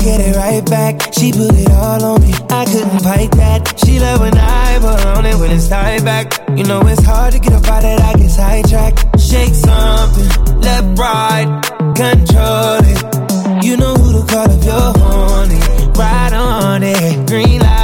[0.00, 1.12] get it right back.
[1.12, 2.32] She put it all on me.
[2.50, 3.80] I couldn't fight that.
[3.84, 6.38] She love when I put on it when it's tied back.
[6.56, 8.00] You know it's hard to get up out that.
[8.00, 9.18] I get sidetracked.
[9.20, 11.62] Shake something, left, right,
[11.96, 13.64] control it.
[13.64, 15.58] You know who to call if you're horny.
[16.30, 17.77] On it, green light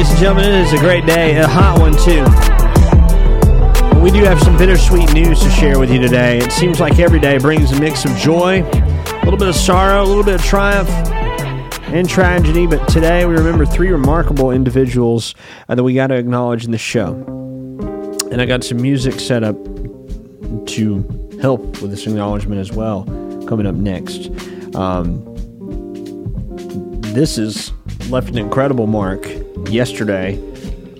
[0.00, 2.24] Ladies and gentlemen, it is a great day, a hot one too.
[4.00, 6.38] We do have some bittersweet news to share with you today.
[6.38, 10.02] It seems like every day brings a mix of joy, a little bit of sorrow,
[10.02, 10.88] a little bit of triumph,
[11.92, 12.66] and tragedy.
[12.66, 15.34] But today we remember three remarkable individuals
[15.68, 17.12] uh, that we got to acknowledge in the show.
[18.32, 19.56] And I got some music set up
[20.68, 23.04] to help with this acknowledgement as well
[23.46, 24.30] coming up next.
[24.74, 25.22] Um,
[27.12, 27.70] this has
[28.10, 29.24] left an incredible mark
[29.68, 30.36] yesterday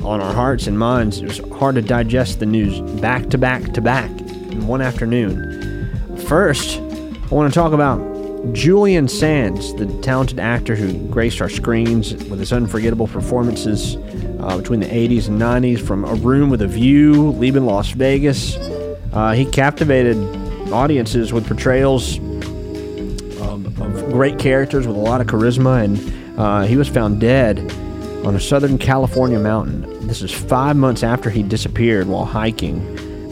[0.02, 1.18] on our hearts and minds.
[1.18, 6.16] It was hard to digest the news back to back to back in one afternoon.
[6.28, 7.98] First, I want to talk about
[8.52, 13.96] Julian Sands, the talented actor who graced our screens with his unforgettable performances
[14.40, 18.56] uh, between the 80s and 90s from A Room with a View, Leaving Las Vegas.
[19.12, 20.16] Uh, he captivated
[20.72, 22.18] audiences with portrayals
[23.40, 27.58] um, of great characters with a lot of charisma, and uh, he was found dead
[28.24, 30.06] on a Southern California mountain.
[30.06, 32.80] This is five months after he disappeared while hiking.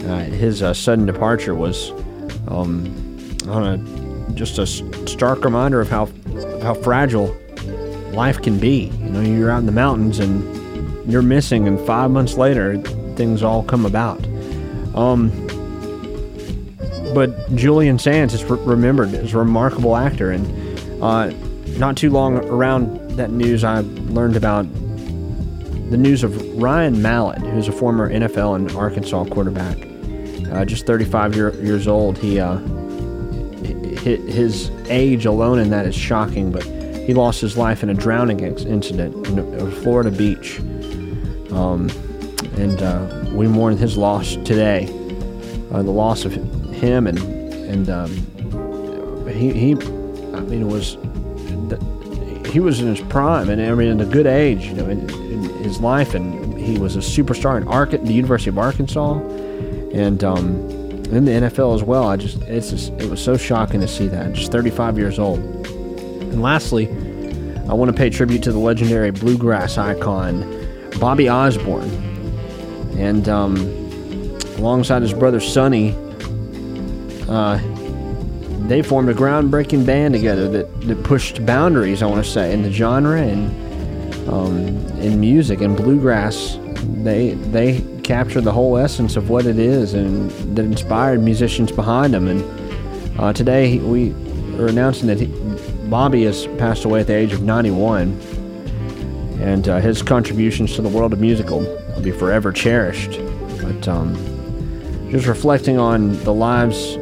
[0.07, 1.91] Uh, his uh, sudden departure was
[2.49, 2.85] um,
[3.49, 6.11] on a, just a stark reminder of how
[6.63, 7.35] how fragile
[8.13, 8.93] life can be.
[9.01, 12.77] You know, you're out in the mountains and you're missing, and five months later,
[13.17, 14.23] things all come about.
[14.95, 15.31] Um,
[17.15, 21.31] but Julian Sands is re- remembered as a remarkable actor, and uh,
[21.79, 24.63] not too long around that news, I learned about
[25.91, 29.77] the news of Ryan Mallett, who's a former NFL and Arkansas quarterback.
[30.53, 32.19] Uh, just 35 year, years old.
[32.19, 37.83] He uh, hi- his age alone in that is shocking, but he lost his life
[37.83, 40.61] in a drowning incident in a, Florida beach.
[41.53, 41.91] Um,
[42.57, 44.87] and uh, we mourn his loss today.
[45.71, 50.97] Uh, the loss of him and and um, he he I mean it was
[52.49, 55.09] he was in his prime and I mean in a good age you know in,
[55.11, 59.19] in his life and he was a superstar in Ark the University of Arkansas
[59.93, 60.47] and um,
[61.11, 62.09] in the NFL as well.
[62.09, 64.35] I just it's just, it was so shocking to see that.
[64.35, 65.39] Just 35 years old.
[65.39, 66.89] And lastly
[67.69, 70.41] I want to pay tribute to the legendary bluegrass icon
[70.99, 71.91] Bobby Osborne.
[72.99, 73.57] And um,
[74.59, 75.95] alongside his brother Sonny
[77.29, 77.59] uh,
[78.67, 82.63] they formed a groundbreaking band together that, that pushed boundaries, I want to say, in
[82.63, 84.59] the genre and um,
[85.01, 86.59] in music and bluegrass.
[87.03, 92.15] They they captured the whole essence of what it is and that inspired musicians behind
[92.15, 92.27] them.
[92.27, 94.13] And uh, today we
[94.59, 95.27] are announcing that he,
[95.89, 98.11] Bobby has passed away at the age of 91,
[99.41, 103.21] and uh, his contributions to the world of musical will, be forever cherished.
[103.63, 104.15] But um,
[105.11, 106.97] just reflecting on the lives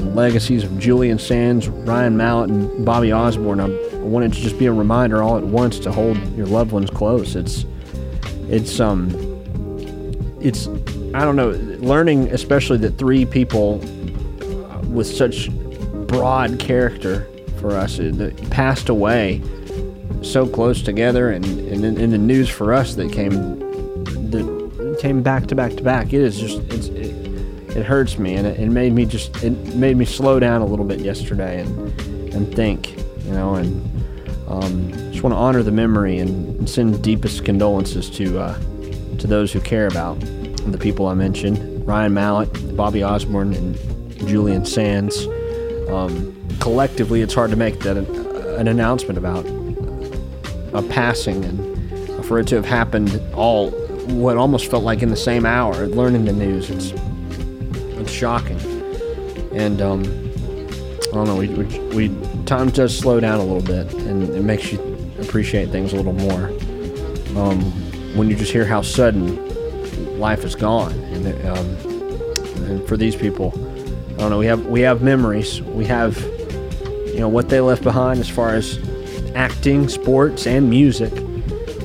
[0.00, 3.60] and legacies of Julian Sands, Ryan Mallett, and Bobby Osborne.
[3.60, 6.90] I wanted to just be a reminder all at once to hold your loved ones
[6.90, 7.36] close.
[7.36, 7.64] It's,
[8.48, 9.10] it's, um,
[10.40, 10.68] it's,
[11.14, 13.78] I don't know, learning especially that three people
[14.88, 15.50] with such
[16.06, 17.28] broad character
[17.60, 19.42] for us uh, that passed away
[20.22, 23.32] so close together, and, and in, in the news for us that came,
[24.30, 26.12] that came back to back to back.
[26.12, 27.09] It is just, it's, it,
[27.76, 30.66] it hurts me and it, it made me just it made me slow down a
[30.66, 32.00] little bit yesterday and
[32.34, 33.86] and think you know and
[34.48, 38.58] um, just want to honor the memory and, and send deepest condolences to uh,
[39.18, 43.76] to those who care about the people I mentioned Ryan Mallett Bobby Osborne and
[44.28, 45.26] Julian Sands.
[45.88, 48.06] Um, collectively it's hard to make that an,
[48.58, 49.46] an announcement about
[50.74, 53.70] a passing and for it to have happened all
[54.10, 57.09] what almost felt like in the same hour learning the news it's it's
[58.10, 58.60] shocking.
[59.52, 60.02] And um,
[61.10, 64.42] I don't know, we, we, we time does slow down a little bit, and it
[64.42, 64.78] makes you
[65.20, 66.46] appreciate things a little more.
[67.36, 67.60] Um,
[68.16, 71.66] when you just hear how sudden life is gone, and um,
[72.64, 73.52] and for these people,
[74.14, 76.16] I don't know, we have we have memories, we have
[77.06, 78.78] you know what they left behind as far as
[79.34, 81.12] acting, sports, and music.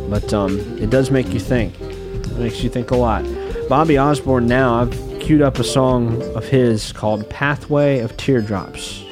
[0.09, 1.79] But um, it does make you think.
[1.81, 3.25] It makes you think a lot.
[3.69, 9.04] Bobby Osborne now, I've queued up a song of his called Pathway of Teardrops.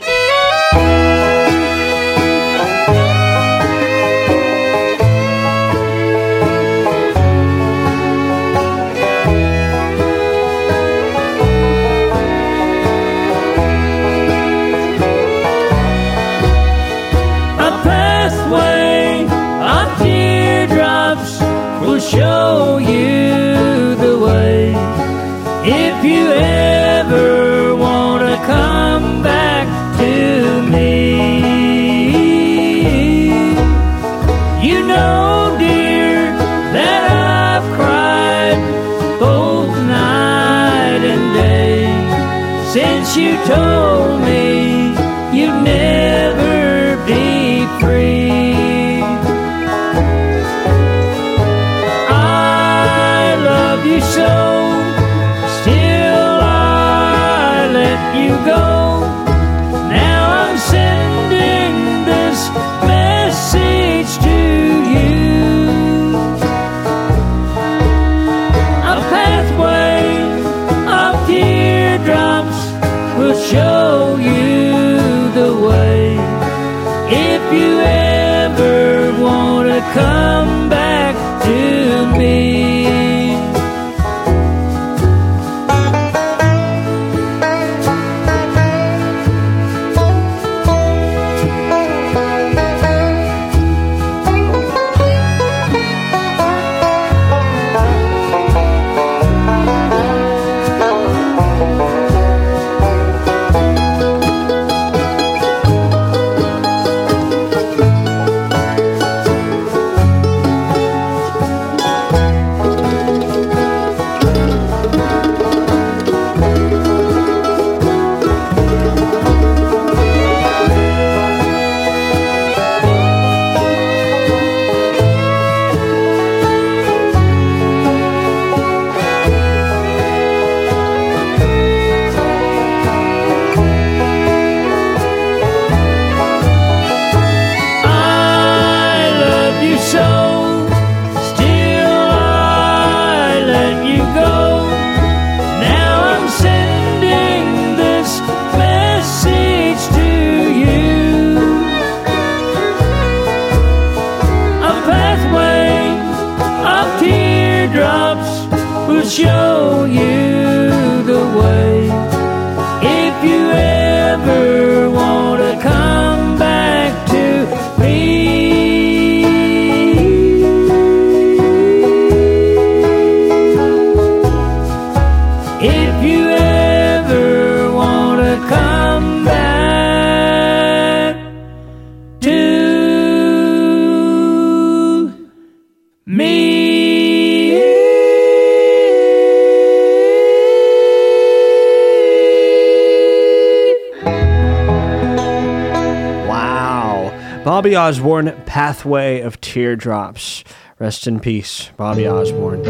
[197.94, 200.44] Osborne, Pathway of Teardrops.
[200.80, 202.64] Rest in peace, Bobby Osborne.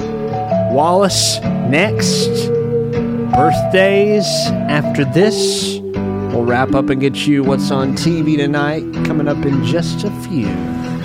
[0.73, 2.49] Wallice, next.
[3.31, 4.25] Birthdays
[4.67, 5.79] after this.
[5.79, 10.11] We'll wrap up and get you what's on TV tonight, coming up in just a
[10.27, 10.47] few.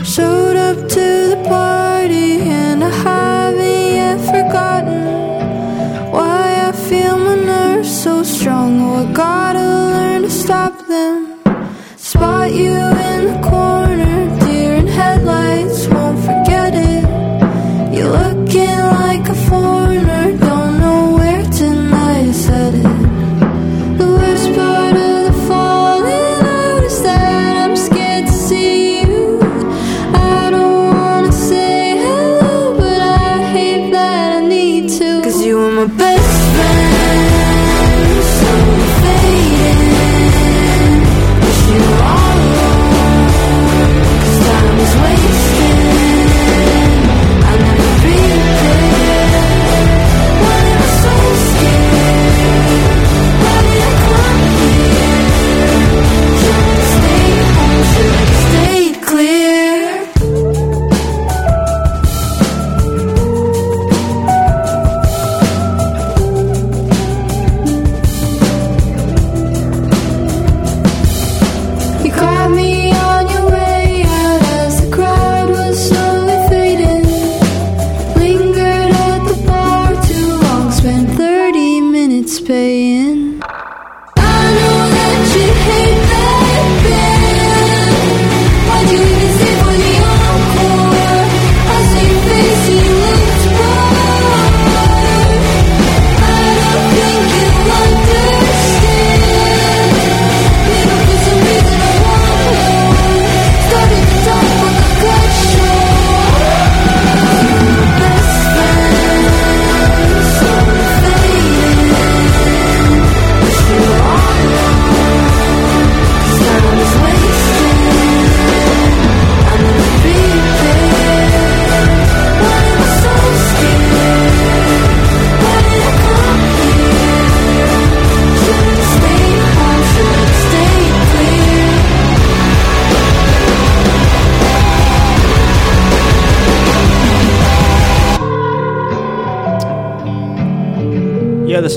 [0.04, 8.02] Showed up to the party and I haven't yet forgotten why I feel my nerves
[8.02, 8.80] so strong.
[8.80, 10.17] Oh, I gotta learn.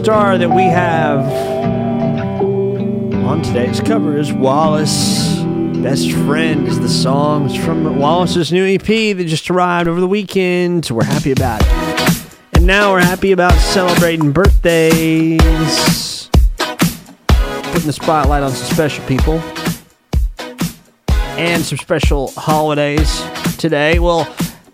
[0.02, 1.24] Star that we have
[3.24, 5.84] on today's cover is Wallice.
[5.84, 7.46] Best Friend is the song.
[7.46, 10.86] It's from Wallice's new EP that just arrived over the weekend.
[10.86, 11.68] So we're happy about it.
[12.54, 15.38] And now we're happy about celebrating birthdays.
[16.58, 19.40] Putting the spotlight on some special people.
[21.38, 23.24] And some special holidays
[23.60, 24.00] today.
[24.00, 24.24] Well,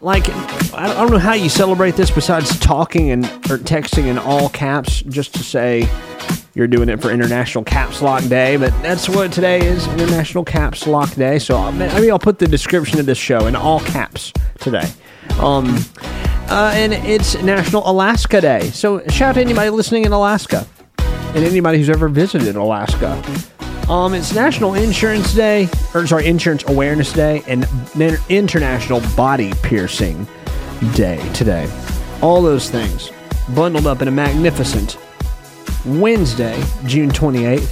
[0.02, 0.30] like,
[0.74, 5.02] I don't know how you celebrate this besides talking and or texting in all caps
[5.02, 5.90] just to say
[6.54, 10.88] you're doing it for International Caps Lock Day, but that's what today is International Caps
[10.88, 11.40] Lock Day.
[11.40, 14.90] So I mean, I'll put the description of this show in all caps today.
[15.40, 15.78] Um,
[16.50, 18.70] uh, and it's National Alaska Day.
[18.70, 20.66] So shout out to anybody listening in Alaska
[20.98, 23.22] and anybody who's ever visited Alaska.
[23.90, 27.66] Um, it's National Insurance Day, or sorry, Insurance Awareness Day, and
[28.28, 30.28] International Body Piercing
[30.94, 31.72] Day today.
[32.22, 33.12] All those things
[33.56, 34.98] bundled up in a magnificent
[35.86, 37.72] Wednesday, June 28th.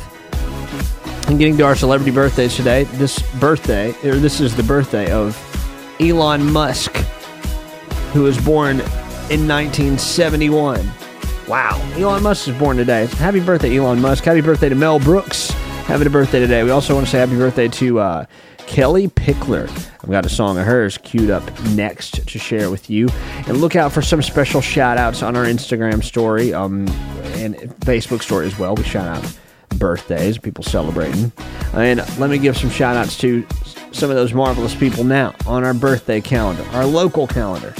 [1.28, 2.84] And getting to our celebrity birthdays today.
[2.84, 5.38] This birthday, or this is the birthday of
[5.99, 6.95] Elon Musk,
[8.13, 8.80] who was born
[9.30, 10.89] in 1971.
[11.47, 13.07] Wow, Elon Musk is born today.
[13.07, 14.24] Happy birthday, Elon Musk.
[14.24, 15.54] Happy birthday to Mel Brooks.
[15.86, 16.63] Having a birthday today.
[16.63, 18.25] We also want to say happy birthday to uh,
[18.65, 19.69] Kellie Pickler.
[20.03, 23.07] I've got a song of hers queued up next to share with you.
[23.47, 26.88] And look out for some special shout outs on our Instagram story um,
[27.36, 28.75] and Facebook story as well.
[28.75, 29.38] We shout out
[29.77, 31.31] birthdays, people celebrating.
[31.73, 33.45] And let me give some shout outs to
[33.91, 37.75] some of those marvelous people now on our birthday calendar, our local calendar.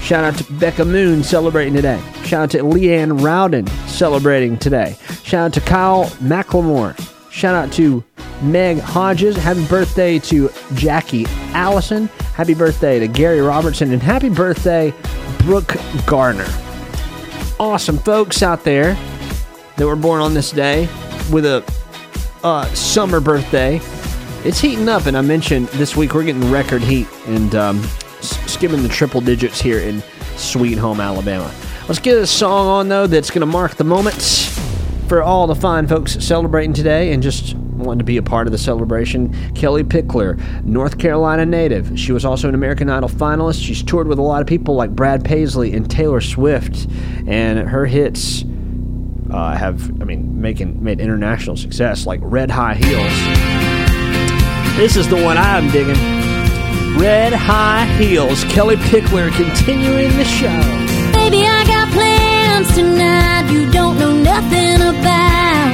[0.00, 2.02] Shout out to Becca Moon celebrating today.
[2.24, 4.96] Shout out to Leanne Rowden celebrating today.
[5.24, 7.17] Shout out to Kyle McLemore.
[7.38, 8.02] Shout out to
[8.42, 9.36] Meg Hodges.
[9.36, 12.08] Happy birthday to Jackie Allison.
[12.34, 13.92] Happy birthday to Gary Robertson.
[13.92, 14.92] And happy birthday,
[15.44, 16.48] Brooke Garner.
[17.60, 18.94] Awesome folks out there
[19.76, 20.88] that were born on this day
[21.30, 21.62] with a
[22.42, 23.80] uh, summer birthday.
[24.44, 27.80] It's heating up, and I mentioned this week we're getting record heat and um,
[28.20, 30.02] skimming the triple digits here in
[30.34, 31.54] Sweet Home, Alabama.
[31.86, 34.58] Let's get a song on, though, that's going to mark the moments
[35.08, 38.52] for all the fine folks celebrating today and just wanting to be a part of
[38.52, 39.34] the celebration.
[39.54, 41.98] Kellie Pickler, North Carolina native.
[41.98, 43.64] She was also an American Idol finalist.
[43.64, 46.86] She's toured with a lot of people like Brad Paisley and Taylor Swift,
[47.26, 48.44] and her hits
[49.30, 53.12] uh, have, I mean, making made international success like Red High Heels.
[54.76, 55.96] This is the one I'm digging.
[56.98, 58.44] Red High Heels.
[58.44, 60.48] Kellie Pickler continuing the show.
[61.12, 62.07] Baby, I got plans
[62.64, 65.70] tonight you don't know nothing about.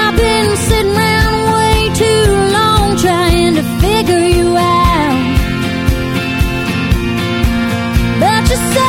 [0.00, 2.26] I've been sitting around way too
[2.56, 5.18] long trying to figure you out.
[8.20, 8.83] But you say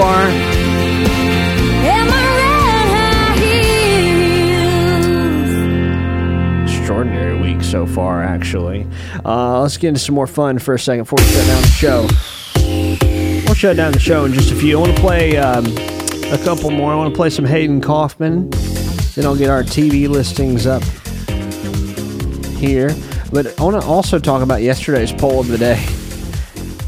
[0.00, 0.28] far.
[1.82, 2.14] And my
[2.94, 3.36] high
[6.62, 6.72] heels.
[6.78, 8.86] Extraordinary week so far, actually.
[9.24, 11.68] Uh, let's get into some more fun for a second before we shut down the
[11.68, 12.06] show.
[13.46, 14.78] We'll shut down the show in just a few.
[14.78, 15.66] I want to play um,
[16.32, 16.92] a couple more.
[16.92, 18.50] I want to play some Hayden Kaufman.
[19.14, 20.84] Then I'll get our TV listings up
[22.58, 22.94] here.
[23.32, 25.84] But I want to also talk about yesterday's poll of the day,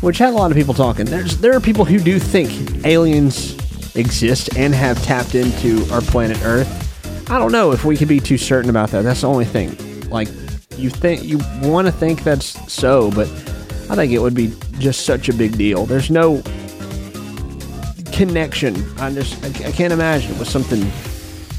[0.00, 1.06] which had a lot of people talking.
[1.06, 3.54] There's there are people who do think aliens
[3.96, 6.88] exist and have tapped into our planet Earth.
[7.30, 9.02] I don't know if we could be too certain about that.
[9.02, 9.76] That's the only thing.
[10.10, 10.28] Like
[10.76, 13.28] you think you want to think that's so, but
[13.90, 15.86] I think it would be just such a big deal.
[15.86, 16.42] There's no
[18.12, 18.76] connection.
[18.98, 20.90] I just I, I can't imagine it was something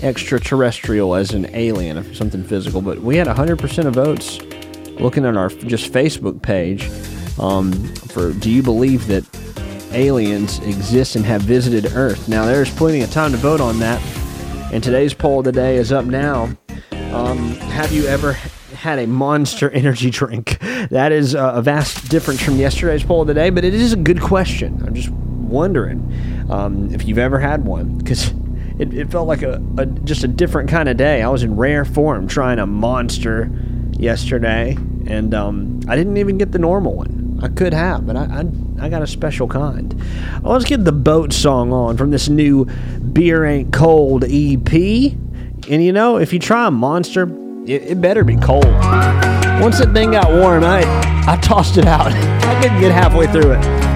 [0.01, 2.81] extraterrestrial as an alien or something physical.
[2.81, 4.39] But we had 100% of votes
[4.99, 6.89] looking at our just Facebook page
[7.39, 7.71] um,
[8.09, 9.25] for do you believe that
[9.93, 12.27] aliens exist and have visited Earth?
[12.27, 14.01] Now there's plenty of time to vote on that.
[14.71, 16.49] And today's poll of the day is up now.
[17.11, 18.33] Um, have you ever
[18.73, 20.59] had a monster energy drink?
[20.89, 23.93] That is uh, a vast difference from yesterday's poll of the day, but it is
[23.93, 24.81] a good question.
[24.85, 28.33] I'm just wondering um, if you've ever had one because
[28.79, 31.21] it, it felt like a, a just a different kind of day.
[31.21, 33.51] I was in rare form trying a monster
[33.91, 37.20] yesterday, and um, I didn't even get the normal one.
[37.41, 39.93] I could have, but I, I, I got a special kind.
[40.43, 44.71] Well, let's get the boat song on from this new Beer Ain't Cold EP.
[45.69, 47.23] And you know, if you try a monster,
[47.65, 48.65] it, it better be cold.
[48.65, 50.81] Once that thing got warm, I,
[51.27, 52.11] I tossed it out.
[52.11, 53.90] I couldn't get halfway through it.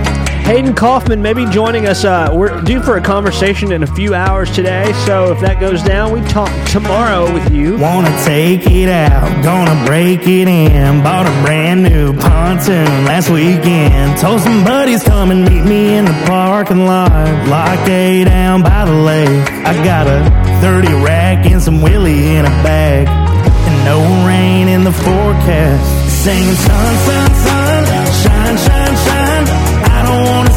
[0.45, 2.05] Hayden Kaufman may be joining us.
[2.05, 5.81] Uh, we're due for a conversation in a few hours today, so if that goes
[5.81, 7.79] down, we talk tomorrow with you.
[7.79, 11.01] Wanna take it out, gonna break it in.
[11.01, 14.19] Bought a brand new pontoon last weekend.
[14.19, 17.09] Told some buddies come and meet me in the parking lot.
[17.47, 19.49] Lock A down by the lake.
[19.65, 20.21] I got a
[20.61, 23.07] 30 rack and some Willie in a bag.
[23.07, 26.23] And no rain in the forecast.
[26.23, 27.85] Singing sun, sun, sun,
[28.21, 29.04] shine, shine, shine.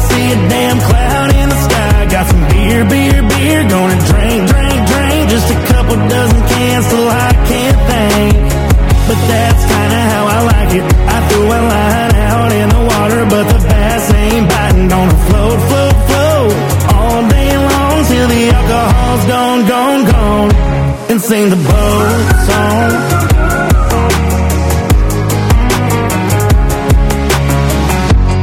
[0.09, 2.05] See a damn cloud in the sky.
[2.13, 3.61] Got some beer, beer, beer.
[3.75, 5.21] Gonna drink, drink, drink.
[5.33, 8.33] Just a couple dozen cans till I can't think.
[9.09, 10.85] But that's kinda how I like it.
[11.15, 14.87] I threw a line out in the water, but the bass ain't biting.
[14.87, 16.53] Gonna float, float, float
[16.93, 20.51] all day long till the alcohol's gone, gone, gone.
[21.09, 23.38] And sing the boat song.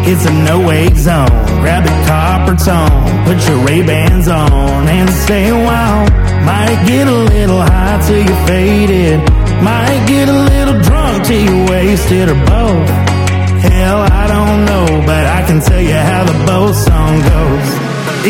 [0.08, 1.26] It's a no wake zone.
[1.62, 6.06] Grab the copper tone, put your Ray Bans on, and stay a while.
[6.46, 9.18] Might get a little high till you're faded.
[9.66, 12.88] Might get a little drunk till you're wasted or both.
[13.66, 17.68] Hell, I don't know, but I can tell you how the boat song goes.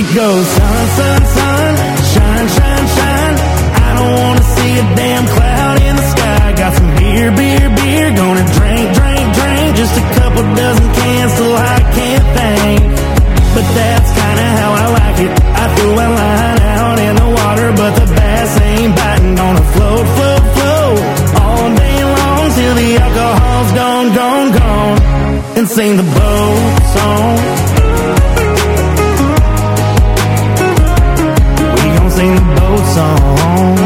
[0.01, 1.73] It goes sun, sun, sun,
[2.13, 3.37] shine, shine, shine.
[3.85, 6.55] I don't wanna see a damn cloud in the sky.
[6.57, 8.17] Got some beer, beer, beer.
[8.17, 9.77] Gonna drink, drink, drink.
[9.77, 12.81] Just a couple dozen cans till I can't think.
[13.55, 15.33] But that's kinda how I like it.
[15.63, 19.35] I threw a line out in the water, but the bass ain't biting.
[19.35, 20.99] Gonna float, float, float
[21.41, 24.99] all day long till the alcohol's gone, gone, gone.
[25.57, 27.37] And sing the boat song.
[31.81, 33.77] We gon' sing the boat song.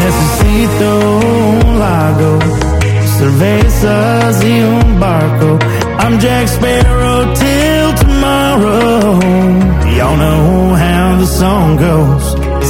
[0.00, 1.39] Necesito
[1.80, 2.38] lago,
[3.18, 5.58] cervezas y un barco.
[5.98, 9.18] I'm Jack Sparrow till tomorrow.
[9.96, 12.24] Y'all know how the song goes.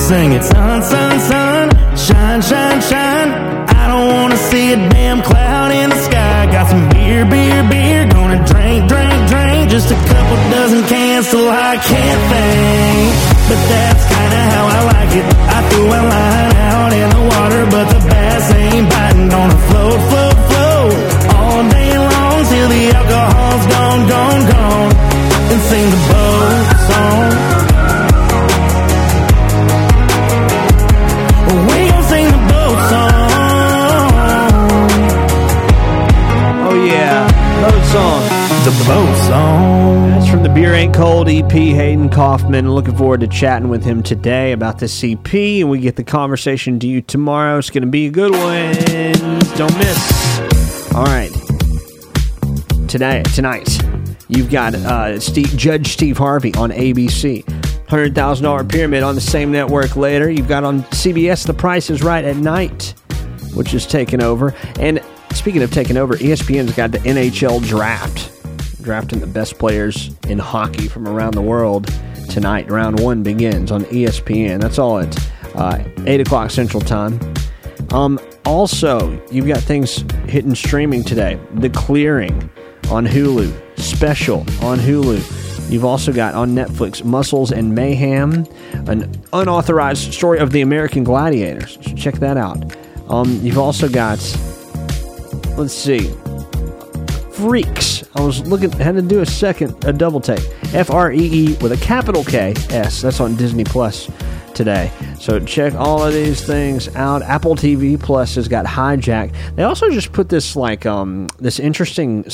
[0.07, 1.67] Sing it, sun, sun, sun,
[1.97, 3.31] shine, shine, shine.
[3.81, 6.47] I don't wanna see a damn cloud in the sky.
[6.53, 8.07] Got some beer, beer, beer.
[8.17, 9.20] Gonna drink, drink.
[9.71, 13.11] Just a couple dozen cans till I can't think.
[13.49, 15.27] But that's kinda how I like it.
[15.57, 19.29] I threw a line out in the water, but the bass ain't biting.
[19.29, 20.93] Gonna float, float, float
[21.39, 23.90] all day long till the alcohol's gone,
[41.01, 42.75] Cold EP, Hayden Kaufman.
[42.75, 46.79] Looking forward to chatting with him today about the CP, and we get the conversation
[46.79, 47.57] to you tomorrow.
[47.57, 48.75] It's going to be a good one.
[49.57, 50.93] Don't miss.
[50.93, 51.31] All right.
[52.87, 53.83] Today, tonight,
[54.29, 57.45] you've got uh, Steve, Judge Steve Harvey on ABC.
[57.45, 60.29] $100,000 pyramid on the same network later.
[60.31, 62.93] You've got on CBS The Price is Right at night,
[63.55, 64.55] which is taking over.
[64.79, 65.03] And
[65.33, 68.40] speaking of taking over, ESPN's got the NHL draft,
[68.83, 71.93] drafting the best players in hockey from around the world
[72.29, 72.71] tonight.
[72.71, 74.61] Round one begins on ESPN.
[74.61, 75.17] That's all at
[75.55, 77.19] uh, 8 o'clock Central Time.
[77.91, 81.39] Um, also, you've got things hitting streaming today.
[81.55, 82.51] The Clearing
[82.91, 85.71] on Hulu, Special on Hulu.
[85.71, 88.47] You've also got on Netflix Muscles and Mayhem,
[88.89, 91.77] an unauthorized story of the American Gladiators.
[91.97, 92.77] Check that out.
[93.09, 94.19] Um, you've also got,
[95.57, 96.13] let's see,
[97.41, 98.05] Freaks.
[98.15, 100.45] I was looking, had to do a second, a double take.
[100.75, 103.01] F R E E with a capital K S.
[103.01, 104.11] That's on Disney Plus
[104.55, 104.93] today.
[105.19, 107.23] So check all of these things out.
[107.23, 109.35] Apple TV Plus has got Hijack.
[109.57, 112.25] They also just put this like um this interesting.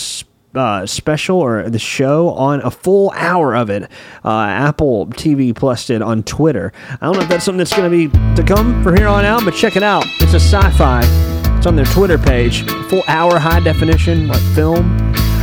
[0.55, 3.83] Uh, special or the show on a full hour of it.
[4.25, 6.73] Uh, Apple TV Plus did on Twitter.
[6.93, 9.27] I don't know if that's something that's going to be to come from here on
[9.27, 10.07] out, but check it out.
[10.19, 11.46] It's a sci-fi.
[11.67, 12.65] On their Twitter page.
[12.89, 14.97] Full hour, high definition, like film.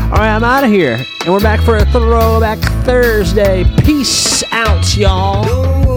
[0.06, 3.66] All right, I'm out of here, and we're back for a throwback Thursday.
[3.84, 5.93] Peace out, y'all.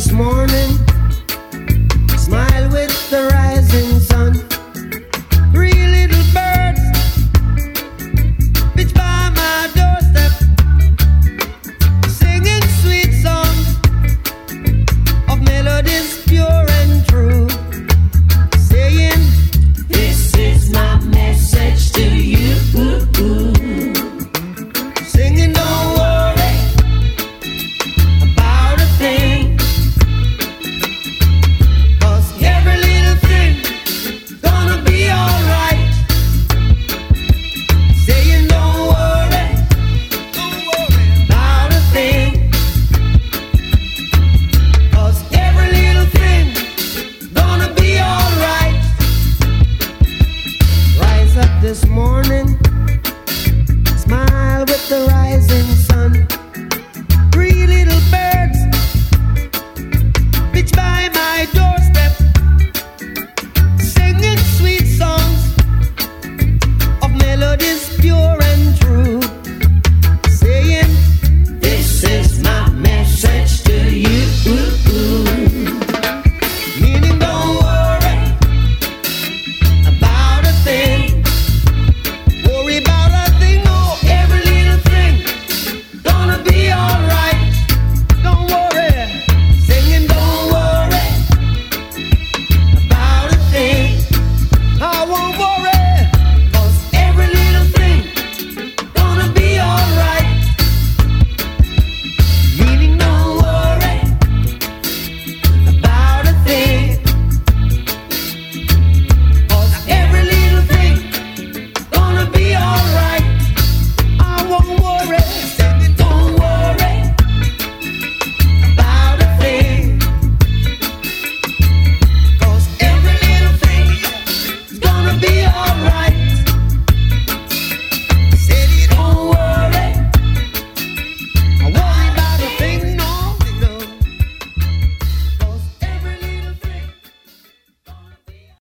[0.00, 0.69] This morning.